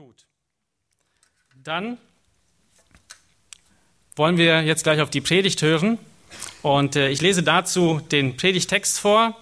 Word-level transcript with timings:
Gut. 0.00 0.24
Dann 1.62 1.98
wollen 4.16 4.38
wir 4.38 4.62
jetzt 4.62 4.82
gleich 4.82 5.02
auf 5.02 5.10
die 5.10 5.20
Predigt 5.20 5.60
hören. 5.60 5.98
Und 6.62 6.96
äh, 6.96 7.10
ich 7.10 7.20
lese 7.20 7.42
dazu 7.42 8.00
den 8.10 8.34
Predigtext 8.34 8.98
vor. 8.98 9.36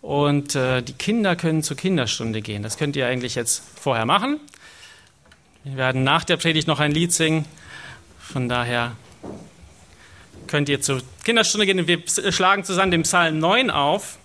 Und 0.00 0.54
äh, 0.54 0.82
die 0.82 0.92
Kinder 0.92 1.34
können 1.34 1.64
zur 1.64 1.76
Kinderstunde 1.76 2.42
gehen. 2.42 2.62
Das 2.62 2.78
könnt 2.78 2.94
ihr 2.94 3.08
eigentlich 3.08 3.34
jetzt 3.34 3.64
vorher 3.74 4.06
machen. 4.06 4.38
Wir 5.64 5.76
werden 5.76 6.04
nach 6.04 6.22
der 6.22 6.36
Predigt 6.36 6.68
noch 6.68 6.78
ein 6.78 6.92
Lied 6.92 7.12
singen. 7.12 7.44
Von 8.20 8.48
daher 8.48 8.94
könnt 10.46 10.68
ihr 10.68 10.80
zur 10.80 11.02
Kinderstunde 11.24 11.66
gehen. 11.66 11.88
Wir 11.88 12.32
schlagen 12.32 12.62
zusammen 12.62 12.92
den 12.92 13.02
Psalm 13.02 13.40
9 13.40 13.72
auf. 13.72 14.18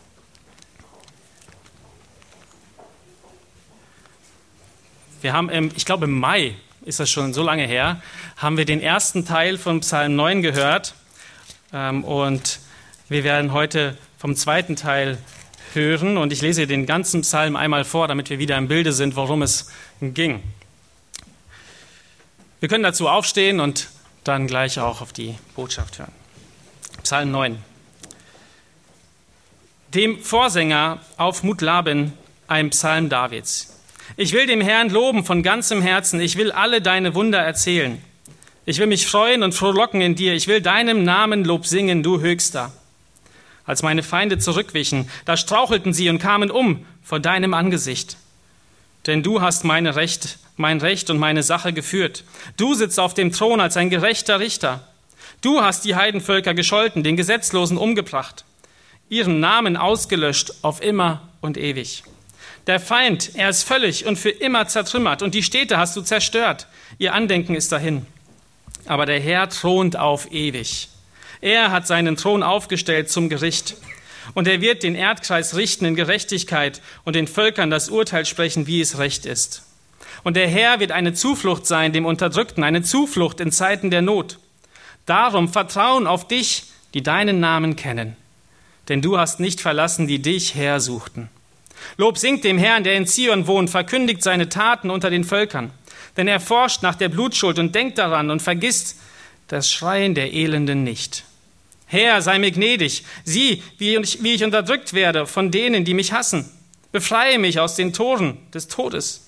Wir 5.23 5.31
haben, 5.31 5.47
im, 5.49 5.71
ich 5.73 5.85
glaube 5.85 6.03
im 6.03 6.19
Mai, 6.19 6.53
ist 6.83 6.99
das 6.99 7.09
schon 7.09 7.33
so 7.33 7.43
lange 7.43 7.65
her, 7.65 8.01
haben 8.35 8.57
wir 8.57 8.65
den 8.65 8.81
ersten 8.81 9.25
Teil 9.25 9.57
von 9.57 9.79
Psalm 9.79 10.17
9 10.17 10.41
gehört. 10.41 10.95
Ähm, 11.71 12.03
und 12.03 12.59
wir 13.07 13.23
werden 13.23 13.53
heute 13.53 13.97
vom 14.17 14.35
zweiten 14.35 14.75
Teil 14.75 15.17
hören. 15.73 16.17
Und 16.17 16.33
ich 16.33 16.41
lese 16.41 16.67
den 16.67 16.85
ganzen 16.85 17.21
Psalm 17.21 17.55
einmal 17.55 17.85
vor, 17.85 18.09
damit 18.09 18.29
wir 18.29 18.37
wieder 18.37 18.57
im 18.57 18.67
Bilde 18.67 18.91
sind, 18.91 19.15
worum 19.15 19.41
es 19.43 19.71
ging. 20.01 20.43
Wir 22.59 22.67
können 22.67 22.83
dazu 22.83 23.07
aufstehen 23.07 23.61
und 23.61 23.87
dann 24.25 24.45
gleich 24.45 24.77
auch 24.77 24.99
auf 24.99 25.13
die 25.13 25.35
Botschaft 25.55 25.99
hören. 25.99 26.11
Psalm 27.01 27.31
9. 27.31 27.63
Dem 29.93 30.21
Vorsänger 30.21 30.99
auf 31.15 31.43
Mutlaben, 31.43 32.11
ein 32.49 32.71
Psalm 32.71 33.07
Davids. 33.07 33.72
Ich 34.17 34.33
will 34.33 34.45
dem 34.45 34.61
Herrn 34.61 34.89
loben 34.89 35.25
von 35.25 35.43
ganzem 35.43 35.81
Herzen. 35.81 36.19
Ich 36.19 36.37
will 36.37 36.51
alle 36.51 36.81
deine 36.81 37.15
Wunder 37.15 37.39
erzählen. 37.39 38.01
Ich 38.65 38.79
will 38.79 38.87
mich 38.87 39.07
freuen 39.07 39.43
und 39.43 39.53
frohlocken 39.53 40.01
in 40.01 40.15
dir. 40.15 40.33
Ich 40.33 40.47
will 40.47 40.61
deinem 40.61 41.03
Namen 41.03 41.43
Lob 41.43 41.65
singen, 41.65 42.03
du 42.03 42.21
Höchster. 42.21 42.71
Als 43.65 43.81
meine 43.81 44.03
Feinde 44.03 44.37
zurückwichen, 44.37 45.09
da 45.25 45.37
strauchelten 45.37 45.93
sie 45.93 46.09
und 46.09 46.19
kamen 46.19 46.51
um 46.51 46.85
vor 47.01 47.19
deinem 47.19 47.53
Angesicht. 47.53 48.17
Denn 49.07 49.23
du 49.23 49.41
hast 49.41 49.63
meine 49.63 49.95
Recht, 49.95 50.37
mein 50.55 50.79
Recht 50.79 51.09
und 51.09 51.17
meine 51.17 51.43
Sache 51.43 51.73
geführt. 51.73 52.23
Du 52.57 52.73
sitzt 52.73 52.99
auf 52.99 53.13
dem 53.13 53.31
Thron 53.31 53.59
als 53.59 53.77
ein 53.77 53.89
gerechter 53.89 54.39
Richter. 54.39 54.87
Du 55.41 55.61
hast 55.61 55.83
die 55.83 55.95
Heidenvölker 55.95 56.53
gescholten, 56.53 57.03
den 57.03 57.17
Gesetzlosen 57.17 57.77
umgebracht, 57.77 58.45
ihren 59.09 59.41
Namen 59.41 59.75
ausgelöscht 59.75 60.53
auf 60.61 60.81
immer 60.81 61.27
und 61.41 61.57
ewig. 61.57 62.03
Der 62.67 62.79
Feind, 62.79 63.31
er 63.35 63.49
ist 63.49 63.63
völlig 63.63 64.05
und 64.05 64.17
für 64.17 64.29
immer 64.29 64.67
zertrümmert 64.67 65.21
und 65.21 65.35
die 65.35 65.43
Städte 65.43 65.77
hast 65.77 65.95
du 65.97 66.01
zerstört. 66.01 66.67
Ihr 66.97 67.13
Andenken 67.13 67.55
ist 67.55 67.71
dahin. 67.71 68.05
Aber 68.85 69.05
der 69.05 69.19
Herr 69.19 69.49
thront 69.49 69.97
auf 69.97 70.31
ewig. 70.31 70.89
Er 71.41 71.71
hat 71.71 71.87
seinen 71.87 72.15
Thron 72.15 72.41
aufgestellt 72.41 73.09
zum 73.09 73.27
Gericht. 73.27 73.75
Und 74.33 74.47
er 74.47 74.61
wird 74.61 74.83
den 74.83 74.95
Erdkreis 74.95 75.55
richten 75.57 75.83
in 75.83 75.95
Gerechtigkeit 75.95 76.81
und 77.03 77.17
den 77.17 77.27
Völkern 77.27 77.69
das 77.69 77.89
Urteil 77.89 78.25
sprechen, 78.25 78.65
wie 78.67 78.79
es 78.79 78.97
recht 78.97 79.25
ist. 79.25 79.63
Und 80.23 80.37
der 80.37 80.47
Herr 80.47 80.79
wird 80.79 80.93
eine 80.93 81.13
Zuflucht 81.13 81.67
sein 81.67 81.91
dem 81.91 82.05
Unterdrückten, 82.05 82.63
eine 82.63 82.81
Zuflucht 82.81 83.41
in 83.41 83.51
Zeiten 83.51 83.91
der 83.91 84.01
Not. 84.01 84.39
Darum 85.05 85.49
vertrauen 85.49 86.07
auf 86.07 86.25
dich, 86.29 86.63
die 86.93 87.03
deinen 87.03 87.41
Namen 87.41 87.75
kennen. 87.75 88.15
Denn 88.87 89.01
du 89.01 89.17
hast 89.17 89.41
nicht 89.41 89.59
verlassen, 89.59 90.07
die 90.07 90.21
dich 90.21 90.55
hersuchten. 90.55 91.29
Lob 91.97 92.17
singt 92.17 92.43
dem 92.43 92.57
Herrn, 92.57 92.83
der 92.83 92.95
in 92.95 93.07
Zion 93.07 93.47
wohnt, 93.47 93.69
verkündigt 93.69 94.23
seine 94.23 94.49
Taten 94.49 94.89
unter 94.89 95.09
den 95.09 95.23
Völkern. 95.23 95.71
Denn 96.17 96.27
er 96.27 96.39
forscht 96.39 96.83
nach 96.83 96.95
der 96.95 97.09
Blutschuld 97.09 97.59
und 97.59 97.73
denkt 97.73 97.97
daran 97.97 98.29
und 98.29 98.41
vergisst 98.41 98.99
das 99.47 99.71
Schreien 99.71 100.15
der 100.15 100.33
Elenden 100.33 100.83
nicht. 100.83 101.25
Herr, 101.85 102.21
sei 102.21 102.39
mir 102.39 102.51
gnädig, 102.51 103.03
sieh, 103.23 103.61
wie 103.77 103.95
ich, 103.95 104.23
wie 104.23 104.33
ich 104.33 104.43
unterdrückt 104.43 104.93
werde 104.93 105.27
von 105.27 105.51
denen, 105.51 105.85
die 105.85 105.93
mich 105.93 106.11
hassen. 106.11 106.49
Befreie 106.91 107.39
mich 107.39 107.59
aus 107.59 107.75
den 107.75 107.93
Toren 107.93 108.37
des 108.53 108.67
Todes, 108.67 109.27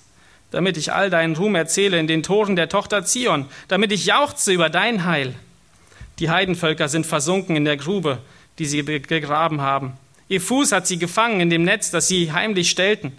damit 0.50 0.76
ich 0.76 0.92
all 0.92 1.10
deinen 1.10 1.36
Ruhm 1.36 1.54
erzähle 1.54 1.98
in 1.98 2.06
den 2.06 2.22
Toren 2.22 2.56
der 2.56 2.68
Tochter 2.68 3.04
Zion, 3.04 3.46
damit 3.68 3.92
ich 3.92 4.06
jauchze 4.06 4.52
über 4.52 4.68
dein 4.68 5.04
Heil. 5.04 5.34
Die 6.18 6.30
Heidenvölker 6.30 6.88
sind 6.88 7.06
versunken 7.06 7.56
in 7.56 7.64
der 7.64 7.76
Grube, 7.76 8.18
die 8.58 8.66
sie 8.66 8.84
gegraben 8.84 9.60
haben. 9.60 9.94
Ihr 10.28 10.40
Fuß 10.40 10.72
hat 10.72 10.86
sie 10.86 10.98
gefangen 10.98 11.40
in 11.40 11.50
dem 11.50 11.62
Netz, 11.62 11.90
das 11.90 12.08
sie 12.08 12.32
heimlich 12.32 12.70
stellten. 12.70 13.16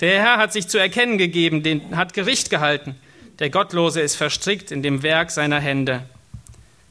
Der 0.00 0.20
Herr 0.20 0.36
hat 0.38 0.52
sich 0.52 0.68
zu 0.68 0.78
erkennen 0.78 1.18
gegeben, 1.18 1.62
den 1.62 1.96
hat 1.96 2.14
Gericht 2.14 2.50
gehalten. 2.50 2.96
Der 3.38 3.50
Gottlose 3.50 4.00
ist 4.00 4.16
verstrickt 4.16 4.70
in 4.70 4.82
dem 4.82 5.02
Werk 5.02 5.30
seiner 5.30 5.60
Hände. 5.60 6.02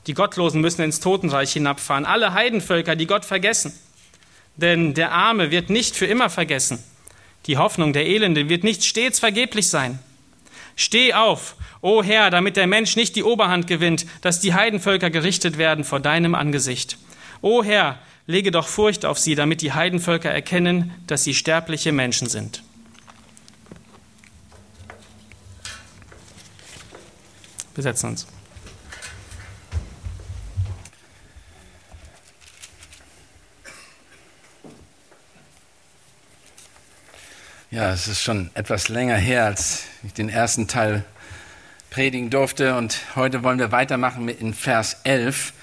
Die 0.07 0.13
Gottlosen 0.13 0.61
müssen 0.61 0.83
ins 0.83 1.01
Totenreich 1.01 1.51
hinabfahren, 1.51 2.05
alle 2.05 2.33
Heidenvölker, 2.33 2.95
die 2.95 3.07
Gott 3.07 3.25
vergessen. 3.25 3.73
Denn 4.55 4.93
der 4.93 5.11
Arme 5.11 5.51
wird 5.51 5.69
nicht 5.69 5.95
für 5.95 6.05
immer 6.05 6.29
vergessen. 6.29 6.81
Die 7.45 7.57
Hoffnung 7.57 7.91
der 7.91 8.05
Elenden 8.05 8.49
wird 8.49 8.63
nicht 8.63 8.85
stets 8.85 9.19
vergeblich 9.19 9.69
sein. 9.69 9.99
Steh 10.77 11.13
auf, 11.13 11.55
o 11.81 12.03
Herr, 12.03 12.29
damit 12.29 12.55
der 12.55 12.67
Mensch 12.67 12.95
nicht 12.95 13.15
die 13.15 13.23
Oberhand 13.23 13.67
gewinnt, 13.67 14.05
dass 14.21 14.39
die 14.39 14.53
Heidenvölker 14.53 15.09
gerichtet 15.09 15.57
werden 15.57 15.83
vor 15.83 15.99
deinem 15.99 16.35
Angesicht. 16.35 16.97
O 17.41 17.63
Herr, 17.63 17.99
lege 18.27 18.51
doch 18.51 18.67
Furcht 18.67 19.05
auf 19.05 19.17
sie, 19.17 19.35
damit 19.35 19.61
die 19.61 19.73
Heidenvölker 19.73 20.29
erkennen, 20.29 20.93
dass 21.07 21.23
sie 21.23 21.33
sterbliche 21.33 21.91
Menschen 21.91 22.29
sind. 22.29 22.61
Wir 27.73 27.83
setzen 27.83 28.09
uns. 28.09 28.27
Ja, 37.69 37.91
es 37.91 38.07
ist 38.07 38.23
schon 38.23 38.49
etwas 38.55 38.89
länger 38.89 39.17
her, 39.17 39.45
als 39.45 39.83
ich 40.03 40.13
den 40.13 40.29
ersten 40.29 40.67
Teil 40.67 41.05
predigen 41.91 42.29
durfte. 42.29 42.75
Und 42.75 42.99
heute 43.15 43.43
wollen 43.43 43.59
wir 43.59 43.71
weitermachen 43.71 44.25
mit 44.25 44.41
in 44.41 44.53
Vers 44.53 45.01
11, 45.03 45.53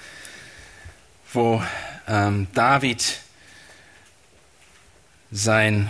wo 1.33 1.61
ähm, 2.07 2.47
David 2.53 3.19
sein, 5.31 5.89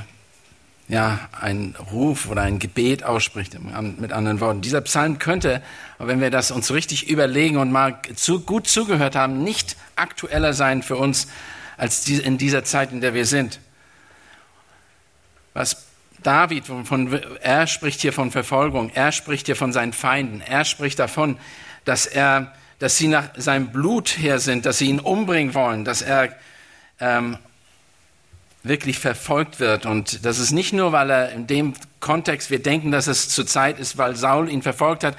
ja, 0.87 1.19
ein 1.39 1.75
Ruf 1.91 2.29
oder 2.29 2.43
ein 2.43 2.59
Gebet 2.59 3.03
ausspricht, 3.03 3.57
mit 3.99 4.11
anderen 4.11 4.39
Worten. 4.39 4.61
Dieser 4.61 4.81
Psalm 4.81 5.19
könnte, 5.19 5.61
wenn 5.97 6.21
wir 6.21 6.29
das 6.29 6.51
uns 6.51 6.71
richtig 6.71 7.09
überlegen 7.09 7.57
und 7.57 7.71
mal 7.71 7.99
zu, 8.15 8.41
gut 8.41 8.67
zugehört 8.67 9.15
haben, 9.15 9.43
nicht 9.43 9.77
aktueller 9.95 10.53
sein 10.53 10.83
für 10.83 10.95
uns 10.95 11.27
als 11.77 12.07
in 12.07 12.37
dieser 12.37 12.63
Zeit, 12.63 12.91
in 12.91 13.01
der 13.01 13.13
wir 13.13 13.25
sind. 13.25 13.59
Was 15.53 15.85
David, 16.21 16.65
von, 16.65 17.21
er 17.41 17.67
spricht 17.67 18.01
hier 18.01 18.13
von 18.13 18.31
Verfolgung, 18.31 18.89
er 18.93 19.11
spricht 19.11 19.45
hier 19.45 19.55
von 19.55 19.71
seinen 19.71 19.93
Feinden, 19.93 20.41
er 20.41 20.65
spricht 20.65 20.97
davon, 20.97 21.37
dass 21.83 22.07
er 22.07 22.51
dass 22.79 22.97
sie 22.97 23.07
nach 23.07 23.29
seinem 23.37 23.67
Blut 23.67 24.09
her 24.17 24.39
sind, 24.39 24.65
dass 24.65 24.77
sie 24.77 24.89
ihn 24.89 24.99
umbringen 24.99 25.53
wollen, 25.53 25.85
dass 25.85 26.01
er 26.01 26.35
ähm, 26.99 27.37
wirklich 28.63 28.99
verfolgt 28.99 29.59
wird. 29.59 29.85
Und 29.85 30.25
das 30.25 30.39
ist 30.39 30.51
nicht 30.51 30.73
nur, 30.73 30.91
weil 30.91 31.09
er 31.09 31.31
in 31.31 31.47
dem 31.47 31.73
Kontext, 31.99 32.49
wir 32.49 32.61
denken, 32.61 32.91
dass 32.91 33.07
es 33.07 33.29
zur 33.29 33.45
Zeit 33.45 33.79
ist, 33.79 33.97
weil 33.97 34.15
Saul 34.15 34.49
ihn 34.49 34.61
verfolgt 34.61 35.03
hat, 35.03 35.15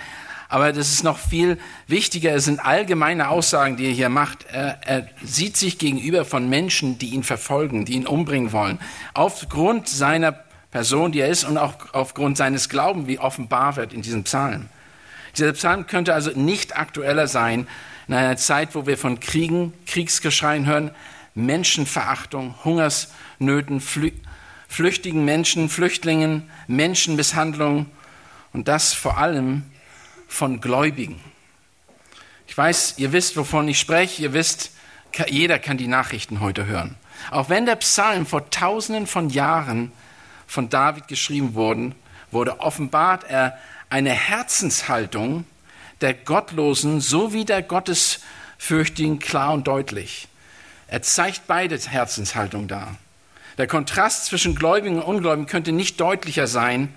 aber 0.49 0.73
das 0.73 0.93
ist 0.93 1.03
noch 1.03 1.19
viel 1.19 1.59
wichtiger. 1.89 2.35
Es 2.35 2.45
sind 2.45 2.65
allgemeine 2.65 3.29
Aussagen, 3.29 3.77
die 3.77 3.87
er 3.87 3.93
hier 3.93 4.09
macht. 4.09 4.47
Er, 4.53 4.79
er 4.87 5.09
sieht 5.25 5.57
sich 5.57 5.79
gegenüber 5.79 6.25
von 6.25 6.49
Menschen, 6.49 6.99
die 6.99 7.09
ihn 7.09 7.25
verfolgen, 7.25 7.85
die 7.85 7.95
ihn 7.95 8.07
umbringen 8.07 8.53
wollen. 8.53 8.79
Aufgrund 9.13 9.89
seiner 9.89 10.33
Person, 10.71 11.11
die 11.11 11.21
er 11.21 11.29
ist 11.29 11.45
und 11.45 11.59
auch 11.59 11.75
aufgrund 11.93 12.37
seines 12.37 12.69
Glaubens, 12.69 13.09
wie 13.09 13.19
offenbar 13.19 13.77
wird 13.77 13.93
in 13.93 14.03
diesem 14.03 14.25
Psalm. 14.25 14.69
Dieser 15.37 15.53
Psalm 15.53 15.87
könnte 15.87 16.15
also 16.15 16.31
nicht 16.31 16.77
aktueller 16.77 17.27
sein 17.27 17.67
in 18.09 18.15
einer 18.15 18.37
Zeit, 18.37 18.75
wo 18.75 18.87
wir 18.87 18.97
von 18.97 19.21
Kriegen, 19.21 19.73
Kriegsgeschreien 19.87 20.67
hören, 20.67 20.91
Menschenverachtung, 21.35 22.55
Hungersnöten, 22.65 23.81
Flü 23.81 24.13
flüchtigen 24.69 25.25
Menschen, 25.25 25.69
Flüchtlingen, 25.69 26.51
Menschenmisshandlung 26.67 27.87
und 28.53 28.67
das 28.67 28.95
vor 28.95 29.19
allem 29.19 29.63
von 30.27 30.61
Gläubigen. 30.61 31.21
Ich 32.49 32.59
weiß, 32.59 32.95
ihr 32.99 33.13
wisst, 33.13 33.37
wovon 33.37 33.69
ich 33.69 33.79
spreche, 33.79 34.23
ihr 34.23 34.33
wisst, 34.33 34.73
jeder 35.29 35.61
kann 35.61 35.79
die 35.79 35.87
Nachrichten 35.87 36.41
heute 36.41 36.67
hören. 36.67 36.97
Auch 37.31 37.49
wenn 37.49 37.65
der 37.65 37.77
Psalm 37.77 38.27
vor 38.27 38.51
tausenden 38.51 39.07
von 39.07 39.31
Jahren 39.31 39.93
von 40.49 40.69
David 40.69 41.07
geschrieben 41.07 41.55
wurde, 41.55 41.93
wurde 42.31 42.61
offenbart 42.61 43.25
er 43.25 43.57
eine 43.91 44.11
Herzenshaltung 44.11 45.45
der 46.01 46.15
Gottlosen 46.15 47.01
sowie 47.01 47.45
der 47.45 47.63
Gottesfürchtigen 47.63 49.19
klar 49.19 49.53
und 49.53 49.67
deutlich. 49.67 50.29
Er 50.89 51.03
zeigt 51.03 51.47
beide 51.47 51.79
Herzenshaltung 51.79 52.69
dar. 52.69 52.97
Der 53.59 53.67
Kontrast 53.67 54.27
zwischen 54.27 54.55
Gläubigen 54.55 54.97
und 54.97 55.03
Ungläubigen 55.03 55.47
könnte 55.47 55.73
nicht 55.73 56.01
deutlicher 56.01 56.47
sein 56.47 56.93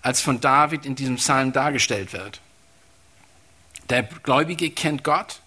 als 0.00 0.20
von 0.20 0.40
David 0.40 0.86
in 0.86 0.94
diesem 0.94 1.16
Psalm 1.16 1.52
dargestellt 1.52 2.12
wird. 2.12 2.40
Der 3.90 4.02
Gläubige 4.02 4.70
kennt 4.70 5.04
Gott, 5.04 5.40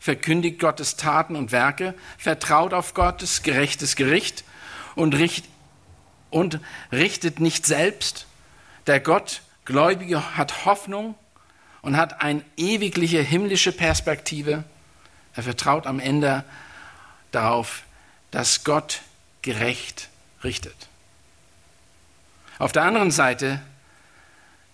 verkündigt 0.00 0.58
Gottes 0.58 0.96
Taten 0.96 1.36
und 1.36 1.52
Werke, 1.52 1.94
vertraut 2.18 2.74
auf 2.74 2.94
Gottes 2.94 3.42
gerechtes 3.42 3.96
Gericht 3.96 4.44
und, 4.94 5.14
richt, 5.14 5.46
und 6.30 6.60
richtet 6.92 7.40
nicht 7.40 7.64
selbst. 7.64 8.26
Der 8.86 9.00
Gott 9.00 9.42
Gläubige 9.66 10.36
hat 10.36 10.64
Hoffnung 10.64 11.16
und 11.82 11.96
hat 11.96 12.22
eine 12.22 12.42
ewigliche 12.56 13.20
himmlische 13.20 13.72
Perspektive. 13.72 14.64
Er 15.34 15.42
vertraut 15.42 15.86
am 15.86 16.00
Ende 16.00 16.44
darauf, 17.32 17.82
dass 18.30 18.64
Gott 18.64 19.02
gerecht 19.42 20.08
richtet. 20.42 20.74
Auf 22.58 22.72
der 22.72 22.84
anderen 22.84 23.10
Seite 23.10 23.60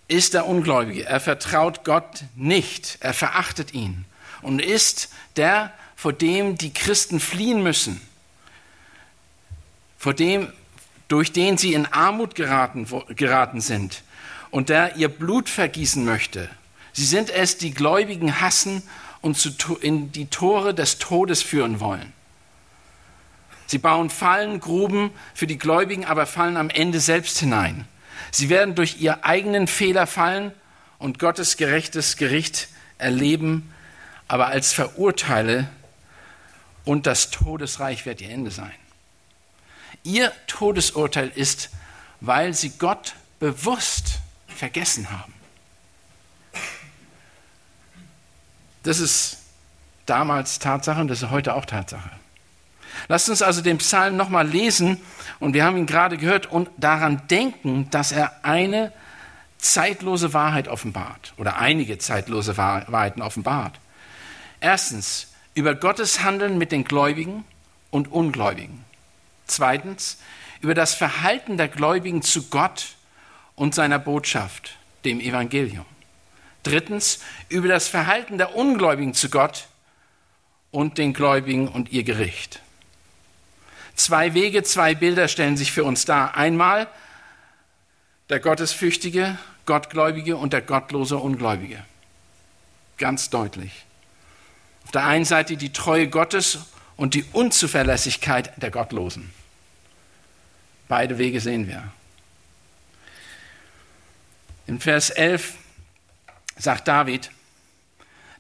ist 0.09 0.35
der 0.35 0.47
Ungläubige. 0.47 1.05
Er 1.05 1.21
vertraut 1.21 1.85
Gott 1.85 2.25
nicht. 2.37 2.99
Er 3.01 3.15
verachtet 3.15 3.75
ihn 3.75 4.05
und 4.43 4.61
ist 4.61 5.09
der, 5.37 5.73
vor 5.97 6.13
dem 6.13 6.59
die 6.59 6.73
Christen 6.73 7.19
fliehen 7.19 7.63
müssen, 7.63 8.01
vor 9.97 10.13
dem, 10.13 10.53
durch 11.09 11.33
den 11.33 11.57
sie 11.57 11.73
in 11.73 11.87
Armut 11.87 12.35
geraten, 12.35 12.87
geraten 13.15 13.61
sind 13.61 14.03
und 14.53 14.69
der 14.69 14.97
ihr 14.97 15.09
Blut 15.09 15.49
vergießen 15.49 16.05
möchte. 16.05 16.49
Sie 16.93 17.07
sind 17.07 17.31
es, 17.31 17.57
die 17.57 17.73
Gläubigen 17.73 18.41
hassen 18.41 18.83
und 19.23 19.57
in 19.81 20.13
die 20.13 20.27
Tore 20.27 20.75
des 20.75 20.99
Todes 20.99 21.43
führen 21.43 21.81
wollen. 21.81 22.13
Sie 23.67 23.79
bauen 23.79 24.11
Fallen, 24.11 24.61
Gruben 24.61 25.11
für 25.35 25.47
die 25.47 25.59
Gläubigen, 25.59 26.05
aber 26.05 26.27
fallen 26.27 26.59
am 26.59 26.69
Ende 26.69 27.01
selbst 27.01 27.39
hinein. 27.39 27.89
Sie 28.31 28.51
werden 28.51 28.75
durch 28.75 29.01
ihr 29.01 29.25
eigenen 29.25 29.67
Fehler 29.67 30.07
fallen 30.07 30.53
und 30.99 31.19
Gottes 31.19 31.57
gerechtes 31.57 32.19
Gericht 32.19 32.69
erleben, 32.99 33.73
aber 34.29 34.49
als 34.49 34.73
Verurteile 34.73 35.69
und 36.85 37.07
das 37.07 37.31
Todesreich 37.31 38.05
wird 38.05 38.21
ihr 38.21 38.31
Ende 38.31 38.51
sein. 38.51 38.73
Ihr 40.03 40.33
Todesurteil 40.47 41.33
ist, 41.35 41.71
weil 42.21 42.53
sie 42.53 42.71
Gott 42.79 43.15
bewusst 43.41 44.22
vergessen 44.53 45.11
haben. 45.11 45.35
Das 48.83 48.99
ist 48.99 49.39
damals 50.07 50.59
Tatsache 50.59 51.01
und 51.01 51.09
das 51.09 51.23
ist 51.23 51.31
heute 51.31 51.55
auch 51.55 51.65
Tatsache. 51.65 52.11
Lasst 53.09 53.29
uns 53.29 53.43
also 53.43 53.63
den 53.63 53.79
Psalm 53.79 54.17
nochmal 54.17 54.47
lesen 54.47 55.01
und 55.41 55.55
wir 55.55 55.65
haben 55.65 55.77
ihn 55.77 55.87
gerade 55.87 56.19
gehört 56.19 56.47
und 56.47 56.69
daran 56.77 57.27
denken, 57.29 57.89
dass 57.91 58.13
er 58.13 58.45
eine 58.45 58.93
zeitlose 59.59 60.35
Wahrheit 60.35 60.69
offenbart 60.69 61.33
oder 61.37 61.59
einige 61.59 61.99
zeitlose 61.99 62.57
Wahrheiten 62.57 63.23
offenbart. 63.23 63.79
Erstens, 64.61 65.29
über 65.55 65.75
Gottes 65.75 66.23
Handeln 66.23 66.59
mit 66.59 66.73
den 66.73 66.85
Gläubigen 66.85 67.45
und 67.91 68.11
Ungläubigen. 68.11 68.85
Zweitens, 69.47 70.19
über 70.61 70.75
das 70.75 70.95
Verhalten 70.95 71.57
der 71.57 71.69
Gläubigen 71.69 72.23
zu 72.23 72.45
Gott 72.49 72.95
und 73.55 73.75
seiner 73.75 73.99
Botschaft, 73.99 74.77
dem 75.05 75.21
Evangelium. 75.21 75.87
Drittens, 76.63 77.21
über 77.49 77.69
das 77.69 77.89
Verhalten 77.89 78.39
der 78.39 78.55
Ungläubigen 78.55 79.15
zu 79.15 79.29
Gott 79.29 79.67
und 80.71 80.99
den 80.99 81.13
Gläubigen 81.13 81.69
und 81.69 81.93
ihr 81.93 82.05
Gericht. 82.05 82.61
Zwei 83.95 84.35
Wege, 84.35 84.63
zwei 84.63 84.95
Bilder 84.95 85.29
stellen 85.29 85.57
sich 85.57 85.73
für 85.73 85.85
uns 85.85 86.05
dar. 86.05 86.37
Einmal 86.37 86.89
der 88.31 88.41
Gottesfürchtige, 88.41 89.39
Gottgläubige 89.67 90.37
und 90.37 90.53
der 90.53 90.63
gottlose 90.63 91.19
Ungläubige. 91.19 91.85
Ganz 92.97 93.31
deutlich. 93.31 93.85
Auf 94.85 94.93
der 94.93 95.05
einen 95.05 95.25
Seite 95.25 95.57
die 95.57 95.73
Treue 95.73 96.09
Gottes 96.09 96.59
und 96.97 97.15
die 97.15 97.25
Unzuverlässigkeit 97.33 98.53
der 98.61 98.71
Gottlosen. 98.71 99.33
Beide 100.89 101.19
Wege 101.19 101.41
sehen 101.41 101.69
wir. 101.69 101.93
In 104.67 104.81
Vers 104.81 105.11
11 105.11 105.55
sagt 106.57 106.89
David, 106.89 107.31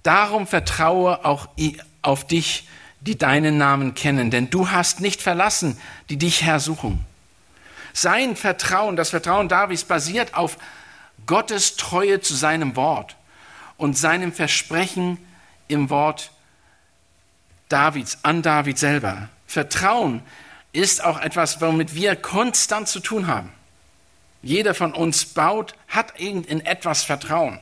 darum 0.02 0.46
vertraue 0.46 1.24
auch 1.24 1.48
auf 2.02 2.26
dich, 2.26 2.68
die 3.00 3.18
deinen 3.18 3.58
Namen 3.58 3.94
kennen, 3.94 4.30
denn 4.30 4.48
du 4.50 4.70
hast 4.70 5.00
nicht 5.00 5.22
verlassen, 5.22 5.78
die 6.08 6.16
dich 6.16 6.42
hersuchen. 6.42 7.04
Sein 7.92 8.36
Vertrauen, 8.36 8.96
das 8.96 9.10
Vertrauen 9.10 9.48
Davids 9.48 9.84
basiert 9.84 10.34
auf 10.34 10.56
Gottes 11.26 11.76
Treue 11.76 12.20
zu 12.20 12.34
seinem 12.34 12.76
Wort 12.76 13.16
und 13.76 13.98
seinem 13.98 14.32
Versprechen 14.32 15.18
im 15.68 15.90
Wort 15.90 16.30
Davids, 17.68 18.18
an 18.22 18.42
David 18.42 18.78
selber. 18.78 19.28
Vertrauen 19.46 20.22
ist 20.72 21.02
auch 21.02 21.20
etwas, 21.20 21.60
womit 21.60 21.94
wir 21.94 22.16
konstant 22.16 22.88
zu 22.88 23.00
tun 23.00 23.26
haben. 23.26 23.52
Jeder 24.42 24.74
von 24.74 24.92
uns 24.92 25.24
baut, 25.24 25.74
hat 25.88 26.18
in 26.18 26.44
etwas 26.66 27.04
Vertrauen. 27.04 27.60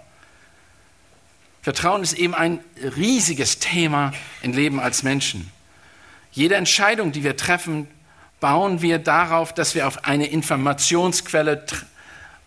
Vertrauen 1.62 2.02
ist 2.02 2.14
eben 2.14 2.34
ein 2.34 2.60
riesiges 2.96 3.58
Thema 3.58 4.12
im 4.42 4.52
Leben 4.52 4.80
als 4.80 5.02
Menschen. 5.02 5.50
Jede 6.32 6.54
Entscheidung, 6.54 7.12
die 7.12 7.22
wir 7.22 7.36
treffen, 7.36 7.86
bauen 8.40 8.80
wir 8.80 8.98
darauf, 8.98 9.52
dass 9.52 9.74
wir 9.74 9.86
auf 9.86 10.04
eine 10.04 10.26
Informationsquelle 10.26 11.66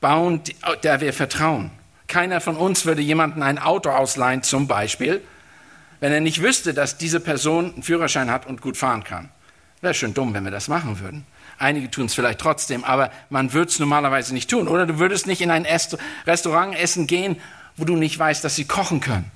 bauen, 0.02 0.42
der 0.82 1.02
wir 1.02 1.14
vertrauen. 1.14 1.70
Keiner 2.08 2.42
von 2.42 2.58
uns 2.58 2.86
würde 2.86 3.02
jemandem 3.02 3.44
ein 3.44 3.60
Auto 3.60 3.90
ausleihen, 3.90 4.42
zum 4.42 4.68
Beispiel, 4.68 5.22
wenn 6.00 6.12
er 6.12 6.20
nicht 6.20 6.42
wüsste, 6.42 6.74
dass 6.74 6.98
diese 6.98 7.20
Person 7.20 7.74
einen 7.74 7.84
Führerschein 7.84 8.32
hat 8.32 8.48
und 8.48 8.62
gut 8.62 8.78
fahren 8.78 9.04
kann. 9.04 9.30
Wäre 9.82 9.94
schon 9.94 10.14
dumm, 10.14 10.34
wenn 10.34 10.44
wir 10.44 10.52
das 10.52 10.68
machen 10.68 11.00
würden. 11.00 11.26
Einige 11.58 11.90
tun 11.90 12.06
es 12.06 12.14
vielleicht 12.14 12.40
trotzdem, 12.40 12.84
aber 12.84 13.12
man 13.30 13.54
würde 13.54 13.70
es 13.70 13.80
normalerweise 13.80 14.34
nicht 14.34 14.50
tun. 14.50 14.68
Oder 14.68 14.86
du 14.86 15.00
würdest 15.00 15.28
nicht 15.28 15.42
in 15.42 15.52
ein 15.52 15.66
Restaurant 16.26 16.76
essen 16.76 17.08
gehen 17.08 17.38
wo 17.78 17.86
du 17.86 17.96
nicht 17.96 18.18
weißt, 18.18 18.44
dass 18.44 18.56
sie 18.56 18.66
kochen 18.66 19.00
können. 19.00 19.30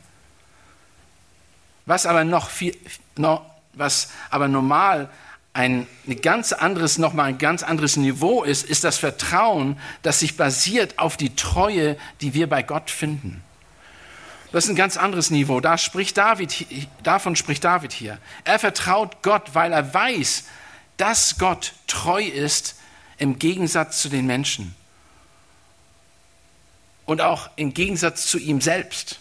Was 1.85 2.05
aber 2.05 2.23
noch 2.23 2.49
viel, 2.49 2.75
noch, 3.15 3.45
was 3.73 4.09
aber 4.29 4.47
normal 4.47 5.09
ein, 5.53 5.87
ein 6.07 6.21
ganz 6.21 6.53
anderes, 6.53 6.97
nochmal 6.97 7.27
ein 7.27 7.37
ganz 7.37 7.63
anderes 7.63 7.97
Niveau 7.97 8.43
ist, 8.43 8.63
ist 8.63 8.83
das 8.83 8.97
Vertrauen, 8.97 9.79
das 10.03 10.19
sich 10.19 10.37
basiert 10.37 10.99
auf 10.99 11.17
die 11.17 11.35
Treue, 11.35 11.97
die 12.21 12.33
wir 12.33 12.47
bei 12.47 12.61
Gott 12.61 12.91
finden. 12.91 13.43
Das 14.51 14.65
ist 14.65 14.69
ein 14.69 14.75
ganz 14.75 14.97
anderes 14.97 15.29
Niveau. 15.31 15.59
Da 15.59 15.77
spricht 15.77 16.17
David, 16.17 16.67
davon 17.03 17.35
spricht 17.35 17.63
David 17.63 17.91
hier. 17.91 18.17
Er 18.43 18.59
vertraut 18.59 19.21
Gott, 19.23 19.49
weil 19.53 19.73
er 19.73 19.93
weiß, 19.93 20.45
dass 20.97 21.37
Gott 21.37 21.73
treu 21.87 22.23
ist 22.23 22.75
im 23.17 23.39
Gegensatz 23.39 24.01
zu 24.01 24.09
den 24.09 24.25
Menschen 24.25 24.75
und 27.05 27.21
auch 27.21 27.49
im 27.55 27.73
Gegensatz 27.73 28.27
zu 28.27 28.37
ihm 28.37 28.61
selbst. 28.61 29.19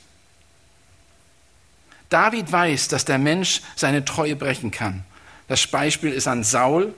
David 2.09 2.51
weiß, 2.51 2.89
dass 2.89 3.05
der 3.05 3.19
Mensch 3.19 3.63
seine 3.75 4.05
Treue 4.05 4.37
brechen 4.37 4.71
kann. 4.71 5.05
Das 5.49 5.67
Beispiel 5.67 6.13
ist 6.13 6.27
an 6.27 6.45
Saul 6.45 6.95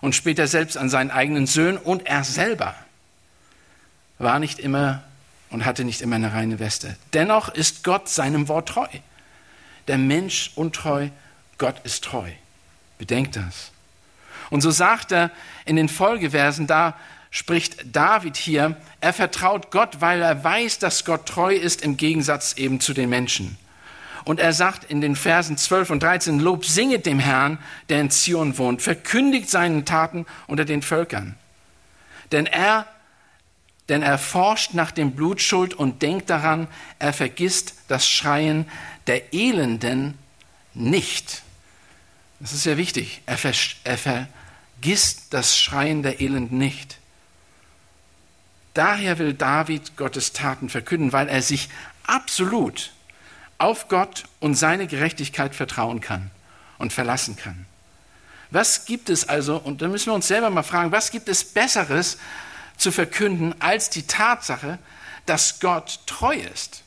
und 0.00 0.14
später 0.14 0.46
selbst 0.46 0.76
an 0.76 0.88
seinen 0.88 1.10
eigenen 1.10 1.46
Söhnen 1.46 1.78
und 1.78 2.06
er 2.06 2.24
selber 2.24 2.74
war 4.18 4.38
nicht 4.38 4.58
immer 4.58 5.02
und 5.50 5.64
hatte 5.64 5.84
nicht 5.84 6.00
immer 6.00 6.16
eine 6.16 6.32
reine 6.32 6.58
Weste. 6.58 6.96
Dennoch 7.12 7.48
ist 7.48 7.82
Gott 7.84 8.08
seinem 8.08 8.48
Wort 8.48 8.68
treu. 8.68 8.86
Der 9.88 9.98
Mensch 9.98 10.52
untreu, 10.54 11.08
Gott 11.58 11.80
ist 11.84 12.04
treu. 12.04 12.30
Bedenkt 12.98 13.36
das. 13.36 13.72
Und 14.50 14.60
so 14.60 14.70
sagt 14.70 15.12
er 15.12 15.30
in 15.64 15.76
den 15.76 15.88
Folgeversen 15.88 16.66
da, 16.66 16.96
spricht 17.30 17.94
David 17.94 18.36
hier, 18.36 18.76
er 19.00 19.12
vertraut 19.12 19.70
Gott, 19.70 20.00
weil 20.00 20.20
er 20.20 20.42
weiß, 20.42 20.80
dass 20.80 21.04
Gott 21.04 21.26
treu 21.26 21.54
ist 21.54 21.82
im 21.82 21.96
Gegensatz 21.96 22.54
eben 22.54 22.80
zu 22.80 22.92
den 22.92 23.08
Menschen. 23.08 23.56
Und 24.24 24.40
er 24.40 24.52
sagt 24.52 24.84
in 24.84 25.00
den 25.00 25.16
Versen 25.16 25.56
12 25.56 25.90
und 25.90 26.02
13, 26.02 26.40
Lob 26.40 26.64
singet 26.64 27.06
dem 27.06 27.18
Herrn, 27.18 27.58
der 27.88 28.00
in 28.00 28.10
Zion 28.10 28.58
wohnt, 28.58 28.82
verkündigt 28.82 29.48
seinen 29.48 29.84
Taten 29.84 30.26
unter 30.46 30.64
den 30.64 30.82
Völkern. 30.82 31.36
Denn 32.32 32.46
er, 32.46 32.86
denn 33.88 34.02
er 34.02 34.18
forscht 34.18 34.74
nach 34.74 34.90
dem 34.90 35.12
Blutschuld 35.12 35.74
und 35.74 36.02
denkt 36.02 36.28
daran, 36.30 36.68
er 36.98 37.12
vergisst 37.12 37.74
das 37.88 38.08
Schreien 38.08 38.68
der 39.06 39.32
Elenden 39.32 40.18
nicht. 40.74 41.42
Das 42.40 42.52
ist 42.52 42.62
sehr 42.62 42.76
wichtig. 42.76 43.22
Er, 43.26 43.38
ver, 43.38 43.52
er 43.84 43.98
vergisst 44.80 45.34
das 45.34 45.58
Schreien 45.58 46.02
der 46.02 46.22
Elenden 46.22 46.56
nicht. 46.56 46.96
Daher 48.72 49.18
will 49.18 49.34
David 49.34 49.94
Gottes 49.98 50.32
Taten 50.32 50.70
verkünden, 50.70 51.12
weil 51.12 51.28
er 51.28 51.42
sich 51.42 51.68
absolut 52.06 52.92
auf 53.58 53.88
Gott 53.88 54.24
und 54.38 54.54
seine 54.54 54.86
Gerechtigkeit 54.86 55.54
vertrauen 55.54 56.00
kann 56.00 56.30
und 56.78 56.94
verlassen 56.94 57.36
kann. 57.36 57.66
Was 58.50 58.86
gibt 58.86 59.10
es 59.10 59.28
also, 59.28 59.58
und 59.58 59.82
da 59.82 59.88
müssen 59.88 60.06
wir 60.06 60.14
uns 60.14 60.28
selber 60.28 60.48
mal 60.48 60.62
fragen, 60.62 60.92
was 60.92 61.10
gibt 61.10 61.28
es 61.28 61.44
Besseres 61.44 62.16
zu 62.78 62.90
verkünden 62.90 63.54
als 63.60 63.90
die 63.90 64.06
Tatsache, 64.06 64.78
dass 65.26 65.60
Gott 65.60 66.00
treu 66.06 66.36
ist. 66.36 66.84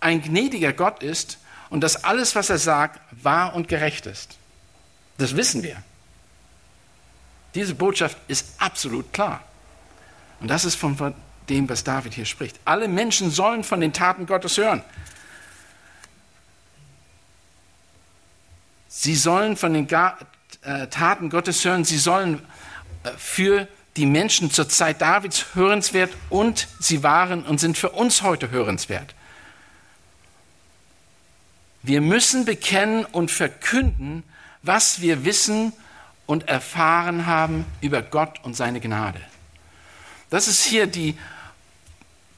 Ein 0.00 0.22
gnädiger 0.22 0.72
Gott 0.72 1.04
ist 1.04 1.38
und 1.68 1.82
dass 1.82 2.02
alles, 2.02 2.34
was 2.34 2.50
er 2.50 2.58
sagt, 2.58 2.98
wahr 3.22 3.54
und 3.54 3.68
gerecht 3.68 4.06
ist. 4.06 4.38
Das 5.18 5.36
wissen 5.36 5.62
wir. 5.62 5.80
Diese 7.54 7.74
Botschaft 7.74 8.16
ist 8.28 8.46
absolut 8.58 9.12
klar. 9.12 9.42
Und 10.40 10.48
das 10.48 10.64
ist 10.64 10.76
von 10.76 11.14
dem, 11.48 11.68
was 11.68 11.84
David 11.84 12.14
hier 12.14 12.24
spricht. 12.24 12.58
Alle 12.64 12.88
Menschen 12.88 13.30
sollen 13.30 13.64
von 13.64 13.80
den 13.80 13.92
Taten 13.92 14.26
Gottes 14.26 14.56
hören. 14.56 14.82
Sie 18.88 19.14
sollen 19.14 19.56
von 19.56 19.72
den 19.72 19.88
äh, 20.62 20.86
Taten 20.88 21.30
Gottes 21.30 21.64
hören. 21.64 21.84
Sie 21.84 21.98
sollen 21.98 22.42
äh, 23.02 23.10
für 23.16 23.68
die 23.96 24.06
Menschen 24.06 24.50
zur 24.50 24.68
Zeit 24.68 25.00
Davids 25.00 25.46
hörenswert 25.54 26.12
und 26.28 26.68
sie 26.78 27.02
waren 27.02 27.42
und 27.44 27.58
sind 27.58 27.76
für 27.76 27.90
uns 27.90 28.22
heute 28.22 28.50
hörenswert. 28.50 29.14
Wir 31.82 32.00
müssen 32.00 32.44
bekennen 32.44 33.04
und 33.04 33.30
verkünden, 33.30 34.22
was 34.62 35.00
wir 35.00 35.24
wissen 35.24 35.72
und 36.30 36.46
erfahren 36.46 37.26
haben 37.26 37.64
über 37.80 38.02
Gott 38.02 38.38
und 38.44 38.54
seine 38.54 38.78
Gnade. 38.78 39.20
Das 40.30 40.46
ist 40.46 40.64
hier 40.64 40.86
die, 40.86 41.16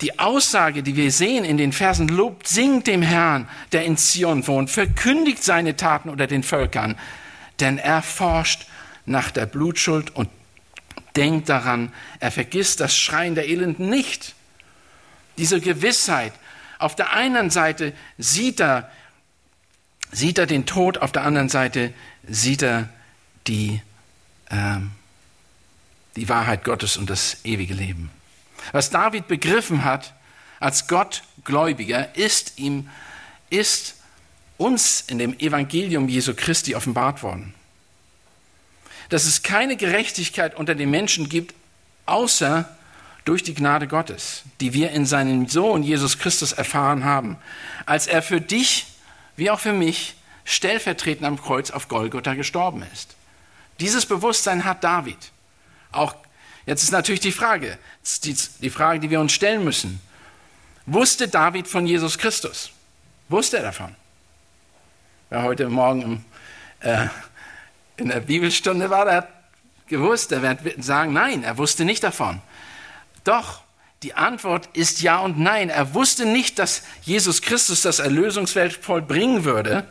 die 0.00 0.18
Aussage, 0.18 0.82
die 0.82 0.96
wir 0.96 1.12
sehen 1.12 1.44
in 1.44 1.58
den 1.58 1.74
Versen. 1.74 2.08
Lobt, 2.08 2.48
singt 2.48 2.86
dem 2.86 3.02
Herrn, 3.02 3.46
der 3.72 3.84
in 3.84 3.98
Zion 3.98 4.46
wohnt, 4.46 4.70
verkündigt 4.70 5.44
seine 5.44 5.76
Taten 5.76 6.08
unter 6.08 6.26
den 6.26 6.42
Völkern, 6.42 6.98
denn 7.60 7.76
er 7.76 8.00
forscht 8.00 8.66
nach 9.04 9.30
der 9.30 9.44
Blutschuld 9.44 10.16
und 10.16 10.30
denkt 11.14 11.50
daran, 11.50 11.92
er 12.18 12.30
vergisst 12.30 12.80
das 12.80 12.96
Schreien 12.96 13.34
der 13.34 13.46
Elenden 13.46 13.90
nicht. 13.90 14.34
Diese 15.36 15.60
Gewissheit, 15.60 16.32
auf 16.78 16.96
der 16.96 17.12
einen 17.12 17.50
Seite 17.50 17.92
sieht 18.16 18.58
er, 18.58 18.90
sieht 20.12 20.38
er 20.38 20.46
den 20.46 20.64
Tod, 20.64 20.96
auf 20.96 21.12
der 21.12 21.24
anderen 21.24 21.50
Seite 21.50 21.92
sieht 22.26 22.62
er 22.62 22.88
die, 23.46 23.80
äh, 24.50 24.76
die 26.16 26.28
Wahrheit 26.28 26.64
Gottes 26.64 26.96
und 26.96 27.10
das 27.10 27.38
ewige 27.44 27.74
Leben. 27.74 28.10
Was 28.72 28.90
David 28.90 29.28
begriffen 29.28 29.84
hat 29.84 30.14
als 30.60 30.86
Gottgläubiger, 30.86 32.14
ist 32.14 32.58
ihm, 32.58 32.88
ist 33.50 33.96
uns 34.56 35.02
in 35.08 35.18
dem 35.18 35.38
Evangelium 35.38 36.08
Jesu 36.08 36.34
Christi 36.34 36.74
offenbart 36.74 37.22
worden. 37.22 37.54
Dass 39.08 39.24
es 39.24 39.42
keine 39.42 39.76
Gerechtigkeit 39.76 40.54
unter 40.54 40.74
den 40.74 40.90
Menschen 40.90 41.28
gibt, 41.28 41.54
außer 42.06 42.68
durch 43.24 43.42
die 43.42 43.54
Gnade 43.54 43.86
Gottes, 43.88 44.42
die 44.60 44.72
wir 44.72 44.90
in 44.90 45.06
seinem 45.06 45.48
Sohn 45.48 45.82
Jesus 45.82 46.18
Christus 46.18 46.52
erfahren 46.52 47.04
haben, 47.04 47.36
als 47.86 48.06
er 48.06 48.22
für 48.22 48.40
dich 48.40 48.86
wie 49.36 49.50
auch 49.50 49.60
für 49.60 49.72
mich 49.72 50.14
stellvertretend 50.44 51.26
am 51.26 51.40
Kreuz 51.40 51.70
auf 51.70 51.88
Golgotha 51.88 52.34
gestorben 52.34 52.84
ist. 52.92 53.14
Dieses 53.80 54.06
Bewusstsein 54.06 54.64
hat 54.64 54.84
David. 54.84 55.18
Auch 55.90 56.14
jetzt 56.66 56.82
ist 56.82 56.92
natürlich 56.92 57.20
die 57.20 57.32
Frage, 57.32 57.78
die, 58.24 58.70
Frage, 58.70 59.00
die 59.00 59.10
wir 59.10 59.20
uns 59.20 59.32
stellen 59.32 59.64
müssen. 59.64 60.00
Wusste 60.86 61.28
David 61.28 61.68
von 61.68 61.86
Jesus 61.86 62.18
Christus? 62.18 62.70
Wusste 63.28 63.58
er 63.58 63.64
davon? 63.64 63.94
Wer 65.30 65.42
heute 65.42 65.68
Morgen 65.68 66.02
im, 66.02 66.24
äh, 66.80 67.06
in 67.96 68.08
der 68.08 68.20
Bibelstunde 68.20 68.90
war, 68.90 69.04
der 69.04 69.14
hat 69.14 69.28
gewusst, 69.86 70.32
er 70.32 70.42
wird 70.42 70.82
sagen, 70.82 71.12
nein, 71.12 71.44
er 71.44 71.58
wusste 71.58 71.84
nicht 71.84 72.02
davon. 72.02 72.40
Doch, 73.24 73.62
die 74.02 74.14
Antwort 74.14 74.68
ist 74.72 75.00
ja 75.00 75.18
und 75.18 75.38
nein. 75.38 75.70
Er 75.70 75.94
wusste 75.94 76.26
nicht, 76.26 76.58
dass 76.58 76.82
Jesus 77.02 77.42
Christus 77.42 77.82
das 77.82 78.00
Erlösungswelt 78.00 78.72
vollbringen 78.72 79.44
würde, 79.44 79.86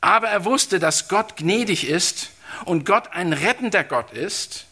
aber 0.00 0.28
er 0.28 0.44
wusste, 0.44 0.78
dass 0.78 1.08
Gott 1.08 1.36
gnädig 1.36 1.88
ist 1.88 2.30
und 2.64 2.84
Gott 2.84 3.12
ein 3.12 3.32
rettender 3.32 3.84
Gott 3.84 4.12
ist, 4.12 4.66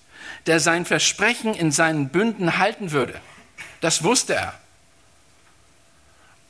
der 0.47 0.61
sein 0.61 0.85
Versprechen 0.85 1.55
in 1.55 1.73
seinen 1.73 2.09
Bünden 2.09 2.59
halten 2.59 2.93
würde. 2.93 3.21
Das 3.81 4.05
wusste 4.05 4.35
er. 4.35 4.55